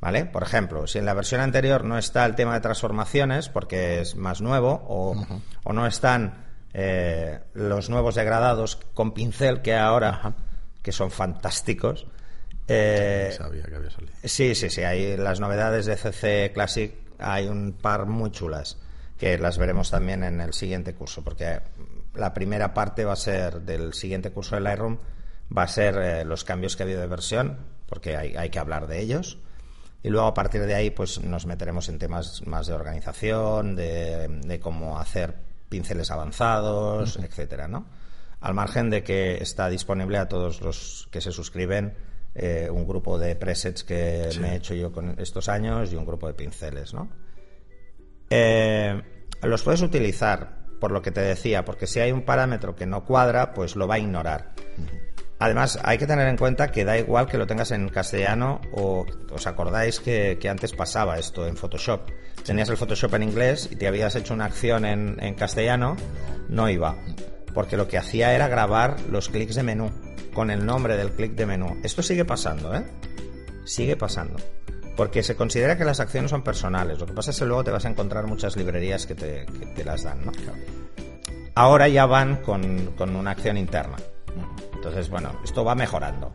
¿Vale? 0.00 0.26
Por 0.26 0.42
ejemplo, 0.42 0.86
si 0.86 0.98
en 0.98 1.06
la 1.06 1.14
versión 1.14 1.40
anterior 1.40 1.84
no 1.84 1.96
está 1.96 2.26
el 2.26 2.34
tema 2.34 2.54
de 2.54 2.60
transformaciones, 2.60 3.48
porque 3.48 4.00
es 4.00 4.16
más 4.16 4.42
nuevo, 4.42 4.84
o, 4.86 5.72
no 5.72 5.86
están 5.86 6.43
eh, 6.74 7.40
los 7.54 7.88
nuevos 7.88 8.14
degradados 8.14 8.76
con 8.76 9.14
pincel 9.14 9.62
que 9.62 9.74
ahora, 9.74 10.34
que 10.82 10.92
son 10.92 11.10
fantásticos. 11.10 12.06
Eh, 12.68 13.32
sabía 13.36 13.64
que 13.64 13.76
había 13.76 13.90
salido. 13.90 14.12
Sí, 14.24 14.54
sí, 14.54 14.68
sí. 14.68 14.82
Hay 14.82 15.16
las 15.16 15.40
novedades 15.40 15.86
de 15.86 15.96
CC 15.96 16.50
Classic, 16.52 16.94
hay 17.18 17.46
un 17.46 17.72
par 17.72 18.06
muy 18.06 18.30
chulas 18.30 18.78
que 19.18 19.38
las 19.38 19.58
veremos 19.58 19.90
también 19.90 20.24
en 20.24 20.40
el 20.40 20.52
siguiente 20.52 20.94
curso, 20.94 21.22
porque 21.22 21.60
la 22.14 22.34
primera 22.34 22.74
parte 22.74 23.04
va 23.04 23.12
a 23.12 23.16
ser 23.16 23.62
del 23.62 23.94
siguiente 23.94 24.32
curso 24.32 24.56
de 24.56 24.60
Lightroom, 24.60 24.98
va 25.56 25.62
a 25.62 25.68
ser 25.68 25.96
eh, 25.96 26.24
los 26.24 26.44
cambios 26.44 26.76
que 26.76 26.82
ha 26.82 26.86
habido 26.86 27.00
de 27.00 27.06
versión, 27.06 27.58
porque 27.88 28.16
hay, 28.16 28.36
hay 28.36 28.50
que 28.50 28.58
hablar 28.58 28.86
de 28.86 29.00
ellos 29.00 29.38
y 30.04 30.10
luego 30.10 30.26
a 30.26 30.34
partir 30.34 30.60
de 30.66 30.74
ahí 30.74 30.90
pues 30.90 31.24
nos 31.24 31.46
meteremos 31.46 31.88
en 31.88 31.98
temas 31.98 32.46
más 32.46 32.66
de 32.66 32.74
organización, 32.74 33.74
de, 33.74 34.60
cómo 34.62 34.98
hacer 34.98 35.34
pinceles 35.74 36.12
avanzados, 36.12 37.16
etcétera, 37.16 37.66
¿no? 37.66 37.86
Al 38.40 38.54
margen 38.54 38.90
de 38.90 39.02
que 39.02 39.38
está 39.42 39.68
disponible 39.68 40.18
a 40.18 40.28
todos 40.28 40.60
los 40.60 41.08
que 41.10 41.20
se 41.20 41.32
suscriben 41.32 41.96
eh, 42.36 42.68
un 42.70 42.86
grupo 42.86 43.18
de 43.18 43.34
presets 43.34 43.82
que 43.82 44.28
me 44.40 44.52
he 44.52 44.56
hecho 44.56 44.74
yo 44.74 44.92
con 44.92 45.18
estos 45.18 45.48
años 45.48 45.92
y 45.92 45.96
un 45.96 46.06
grupo 46.06 46.28
de 46.28 46.34
pinceles, 46.34 46.94
¿no? 46.94 47.10
Eh, 48.30 49.02
los 49.42 49.62
puedes 49.64 49.82
utilizar 49.82 50.64
por 50.78 50.92
lo 50.92 51.02
que 51.02 51.10
te 51.10 51.22
decía, 51.22 51.64
porque 51.64 51.88
si 51.88 51.98
hay 51.98 52.12
un 52.12 52.22
parámetro 52.22 52.76
que 52.76 52.86
no 52.86 53.04
cuadra, 53.04 53.52
pues 53.52 53.74
lo 53.74 53.88
va 53.88 53.96
a 53.96 53.98
ignorar. 53.98 54.54
Además, 55.38 55.78
hay 55.82 55.98
que 55.98 56.06
tener 56.06 56.28
en 56.28 56.36
cuenta 56.36 56.70
que 56.70 56.84
da 56.84 56.96
igual 56.96 57.26
que 57.26 57.38
lo 57.38 57.46
tengas 57.46 57.70
en 57.72 57.88
castellano 57.88 58.60
o 58.72 59.04
os 59.32 59.46
acordáis 59.46 60.00
que, 60.00 60.38
antes 60.48 60.72
pasaba 60.72 61.18
esto 61.18 61.46
en 61.46 61.56
Photoshop. 61.56 62.10
Tenías 62.44 62.68
el 62.68 62.76
Photoshop 62.76 63.14
en 63.14 63.24
inglés 63.24 63.68
y 63.70 63.76
te 63.76 63.86
habías 63.86 64.14
hecho 64.16 64.34
una 64.34 64.44
acción 64.44 64.84
en, 64.84 65.16
en 65.20 65.34
castellano, 65.34 65.96
no 66.48 66.68
iba. 66.68 66.96
Porque 67.52 67.76
lo 67.76 67.88
que 67.88 67.98
hacía 67.98 68.34
era 68.34 68.48
grabar 68.48 68.96
los 69.10 69.28
clics 69.28 69.54
de 69.54 69.62
menú 69.62 69.90
con 70.34 70.50
el 70.50 70.66
nombre 70.66 70.96
del 70.96 71.12
clic 71.12 71.32
de 71.32 71.46
menú. 71.46 71.80
Esto 71.82 72.02
sigue 72.02 72.24
pasando, 72.24 72.74
¿eh? 72.74 72.84
Sigue 73.64 73.96
pasando. 73.96 74.36
Porque 74.96 75.22
se 75.22 75.36
considera 75.36 75.78
que 75.78 75.84
las 75.84 76.00
acciones 76.00 76.30
son 76.30 76.42
personales. 76.42 76.98
Lo 76.98 77.06
que 77.06 77.14
pasa 77.14 77.30
es 77.30 77.38
que 77.38 77.46
luego 77.46 77.64
te 77.64 77.70
vas 77.70 77.84
a 77.84 77.88
encontrar 77.88 78.26
muchas 78.26 78.56
librerías 78.56 79.06
que 79.06 79.14
te, 79.14 79.84
las 79.84 80.02
dan, 80.02 80.26
¿no? 80.26 80.32
Ahora 81.54 81.88
ya 81.88 82.04
van 82.04 82.36
con, 82.42 82.92
con, 82.96 83.16
una 83.16 83.30
acción 83.30 83.56
interna. 83.56 83.96
Entonces, 84.84 85.08
bueno, 85.08 85.32
esto 85.42 85.64
va 85.64 85.74
mejorando. 85.74 86.30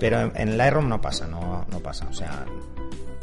Pero 0.00 0.20
en, 0.20 0.32
en 0.34 0.58
Lightroom 0.58 0.88
no 0.88 1.00
pasa, 1.00 1.28
no, 1.28 1.64
no 1.70 1.78
pasa. 1.78 2.08
O 2.10 2.12
sea, 2.12 2.44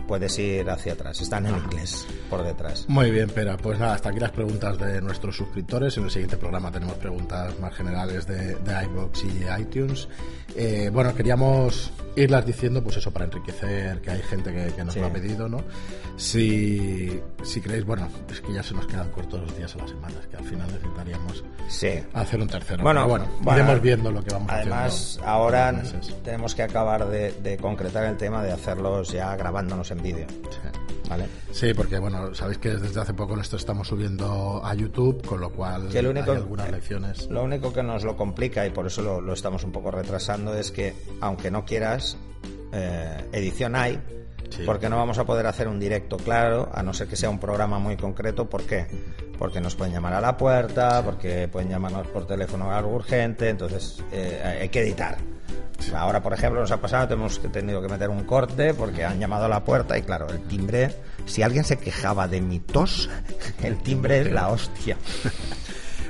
puedes 0.05 0.37
ir 0.39 0.69
hacia 0.69 0.93
atrás. 0.93 1.21
Están 1.21 1.45
en 1.45 1.55
inglés 1.55 2.07
por 2.29 2.43
detrás. 2.43 2.85
Muy 2.87 3.11
bien, 3.11 3.29
Pera. 3.29 3.57
Pues 3.57 3.79
nada, 3.79 3.95
hasta 3.95 4.09
aquí 4.09 4.19
las 4.19 4.31
preguntas 4.31 4.77
de 4.77 5.01
nuestros 5.01 5.35
suscriptores. 5.35 5.97
En 5.97 6.05
el 6.05 6.11
siguiente 6.11 6.37
programa 6.37 6.71
tenemos 6.71 6.95
preguntas 6.95 7.59
más 7.59 7.73
generales 7.73 8.27
de, 8.27 8.55
de 8.55 8.83
iBox 8.85 9.23
y 9.23 9.61
iTunes. 9.61 10.07
Eh, 10.55 10.89
bueno, 10.93 11.13
queríamos 11.13 11.91
irlas 12.15 12.45
diciendo, 12.45 12.81
pues 12.81 12.97
eso, 12.97 13.11
para 13.11 13.25
enriquecer, 13.25 13.99
que 14.01 14.11
hay 14.11 14.21
gente 14.21 14.53
que, 14.53 14.83
nos 14.83 14.95
lo 14.95 15.07
ha 15.07 15.11
pedido, 15.11 15.49
¿no? 15.49 15.63
Si, 16.15 17.19
si 17.43 17.59
creéis, 17.59 17.85
bueno, 17.85 18.07
es 18.31 18.39
que 18.39 18.53
ya 18.53 18.63
se 18.63 18.73
nos 18.73 18.87
quedan 18.87 19.11
cortos 19.11 19.41
los 19.41 19.57
días 19.57 19.75
a 19.75 19.79
las 19.79 19.89
semanas, 19.89 20.25
que 20.29 20.37
al 20.37 20.45
final 20.45 20.67
necesitaríamos 20.67 21.43
hacer 22.13 22.41
un 22.41 22.47
tercero. 22.47 22.83
Bueno, 22.83 23.07
bueno, 23.07 23.27
iremos 23.51 23.81
viendo 23.81 24.11
lo 24.11 24.23
que 24.23 24.33
vamos 24.33 24.49
además, 24.49 24.93
haciendo. 24.93 25.27
Además, 25.27 25.27
ahora 25.27 25.83
tenemos 26.23 26.55
que 26.55 26.63
acabar 26.63 27.07
de, 27.07 27.57
concretar 27.61 28.05
el 28.05 28.17
tema 28.17 28.43
de 28.43 28.51
hacerlos 28.51 29.11
ya 29.11 29.35
grabándonos 29.35 29.91
en 29.95 30.03
vídeo. 30.03 30.27
¿Vale? 31.09 31.27
Sí, 31.51 31.73
porque 31.73 31.99
bueno, 31.99 32.33
sabéis 32.33 32.57
que 32.57 32.69
desde 32.71 32.99
hace 32.99 33.13
poco 33.13 33.39
esto 33.39 33.57
estamos 33.57 33.87
subiendo 33.87 34.61
a 34.63 34.73
YouTube, 34.73 35.23
con 35.25 35.39
lo 35.39 35.51
cual 35.51 35.89
hay 35.93 36.05
algunas 36.05 36.71
lecciones. 36.71 37.29
Lo 37.29 37.43
único 37.43 37.71
que 37.71 37.83
nos 37.83 38.03
lo 38.03 38.17
complica 38.17 38.65
y 38.65 38.71
por 38.71 38.87
eso 38.87 39.21
lo, 39.21 39.33
estamos 39.33 39.63
un 39.63 39.71
poco 39.71 39.91
retrasando 39.91 40.55
es 40.55 40.71
que, 40.71 40.95
aunque 41.21 41.51
no 41.51 41.63
quieras, 41.63 42.17
eh, 42.71 43.29
edición 43.31 43.75
hay, 43.75 44.01
porque 44.65 44.89
no 44.89 44.97
vamos 44.97 45.17
a 45.19 45.25
poder 45.25 45.45
hacer 45.47 45.67
un 45.67 45.79
directo 45.79 46.17
claro, 46.17 46.69
a 46.73 46.81
no 46.81 46.93
ser 46.93 47.07
que 47.07 47.15
sea 47.15 47.29
un 47.29 47.39
programa 47.39 47.77
muy 47.77 47.97
concreto. 47.97 48.49
¿Por 48.49 48.63
qué? 48.63 48.87
Porque 49.37 49.61
nos 49.61 49.75
pueden 49.75 49.93
llamar 49.93 50.13
a 50.13 50.21
la 50.21 50.37
puerta, 50.37 51.03
porque 51.03 51.47
pueden 51.47 51.69
llamarnos 51.69 52.07
por 52.07 52.25
teléfono 52.25 52.71
algo 52.71 52.95
urgente, 52.95 53.49
entonces 53.49 54.01
eh, 54.11 54.59
hay 54.61 54.69
que 54.69 54.81
editar. 54.81 55.34
Ahora, 55.93 56.21
por 56.21 56.33
ejemplo, 56.33 56.59
nos 56.61 56.71
ha 56.71 56.81
pasado, 56.81 57.13
hemos 57.13 57.39
tenido 57.51 57.81
que 57.81 57.87
meter 57.87 58.09
un 58.09 58.23
corte 58.23 58.73
porque 58.73 59.05
han 59.05 59.19
llamado 59.19 59.45
a 59.45 59.49
la 59.49 59.63
puerta 59.63 59.97
y 59.97 60.01
claro, 60.01 60.27
el 60.29 60.41
timbre, 60.41 60.95
si 61.25 61.41
alguien 61.41 61.63
se 61.63 61.77
quejaba 61.77 62.27
de 62.27 62.41
mi 62.41 62.59
tos, 62.59 63.09
el 63.63 63.77
timbre 63.77 64.21
es 64.21 64.31
la 64.31 64.49
hostia. 64.49 64.97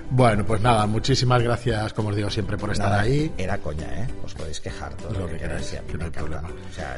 Bueno, 0.09 0.45
pues 0.45 0.61
nada, 0.61 0.85
muchísimas 0.85 1.41
gracias, 1.41 1.93
como 1.93 2.09
os 2.09 2.15
digo 2.15 2.29
siempre, 2.29 2.57
por 2.57 2.71
estar 2.71 2.93
ahí. 2.93 3.31
Era 3.37 3.57
coña, 3.57 3.87
¿eh? 4.01 4.07
Os 4.23 4.33
podéis 4.35 4.59
quejar 4.59 4.93
todo 4.95 5.19
lo, 5.19 5.27
que, 5.27 5.37
queráis, 5.37 5.75
que 5.87 5.97
no 5.97 6.05
hay 6.05 6.11
problema. 6.11 6.47
O 6.47 6.73
sea, 6.73 6.97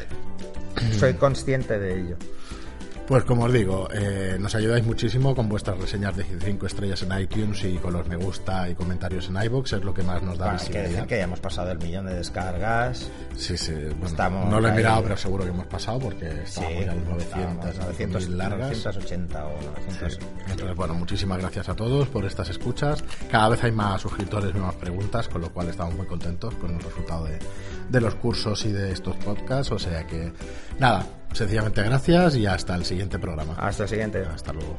soy 0.99 1.13
consciente 1.13 1.79
de 1.79 2.01
ello. 2.01 2.17
Pues 3.07 3.23
como 3.23 3.45
os 3.45 3.53
digo, 3.53 3.87
eh, 3.93 4.35
nos 4.37 4.53
ayudáis 4.53 4.85
muchísimo 4.85 5.33
con 5.33 5.47
vuestras 5.47 5.79
reseñas 5.79 6.17
de 6.17 6.25
5 6.25 6.65
estrellas 6.65 7.01
en 7.03 7.17
iTunes 7.17 7.63
y 7.63 7.77
con 7.77 7.93
los 7.93 8.05
me 8.05 8.17
gusta 8.17 8.69
y 8.69 8.75
comentarios 8.75 9.29
en 9.29 9.41
iBox, 9.43 9.73
es 9.73 9.83
lo 9.85 9.93
que 9.93 10.03
más 10.03 10.21
nos 10.21 10.37
da 10.37 10.47
bueno, 10.47 10.59
visibilidad. 10.59 10.89
decir 10.89 11.05
que 11.07 11.17
ya 11.17 11.23
hemos 11.23 11.39
pasado 11.39 11.71
el 11.71 11.77
millón 11.77 12.05
de 12.07 12.15
descargas. 12.15 13.09
Sí, 13.37 13.57
sí, 13.57 13.73
no 14.49 14.59
lo 14.59 14.67
he 14.67 14.71
mirado, 14.73 15.03
pero 15.03 15.15
seguro 15.15 15.45
que 15.45 15.51
hemos 15.51 15.67
pasado 15.67 15.99
porque 15.99 16.27
estábamos 16.43 16.85
ya 16.85 16.93
900, 16.93 17.77
900 17.77 18.29
largas. 18.29 18.69
980 18.71 19.45
o 19.45 19.61
900. 19.61 20.19
Entonces, 20.49 20.75
bueno, 20.75 20.93
muchísimas 20.93 21.37
gracias 21.39 21.69
a 21.69 21.75
todos 21.75 22.09
por 22.09 22.25
estas 22.25 22.49
escuchas. 22.49 23.05
Cada 23.31 23.47
vez 23.47 23.63
hay 23.63 23.71
más 23.71 24.01
suscriptores 24.01 24.53
y 24.53 24.59
más 24.59 24.75
preguntas, 24.75 25.29
con 25.29 25.39
lo 25.39 25.53
cual 25.53 25.69
estamos 25.69 25.95
muy 25.95 26.07
contentos 26.07 26.53
con 26.55 26.75
el 26.75 26.81
resultado 26.81 27.23
de, 27.23 27.39
de 27.87 28.01
los 28.01 28.15
cursos 28.15 28.65
y 28.65 28.73
de 28.73 28.91
estos 28.91 29.15
podcasts. 29.15 29.71
O 29.71 29.79
sea 29.79 30.05
que, 30.05 30.33
nada, 30.77 31.05
Sencillamente 31.33 31.83
gracias 31.83 32.35
y 32.35 32.45
hasta 32.45 32.75
el 32.75 32.85
siguiente 32.85 33.19
programa. 33.19 33.53
Hasta 33.57 33.83
el 33.83 33.89
siguiente. 33.89 34.25
Hasta 34.25 34.53
luego. 34.53 34.75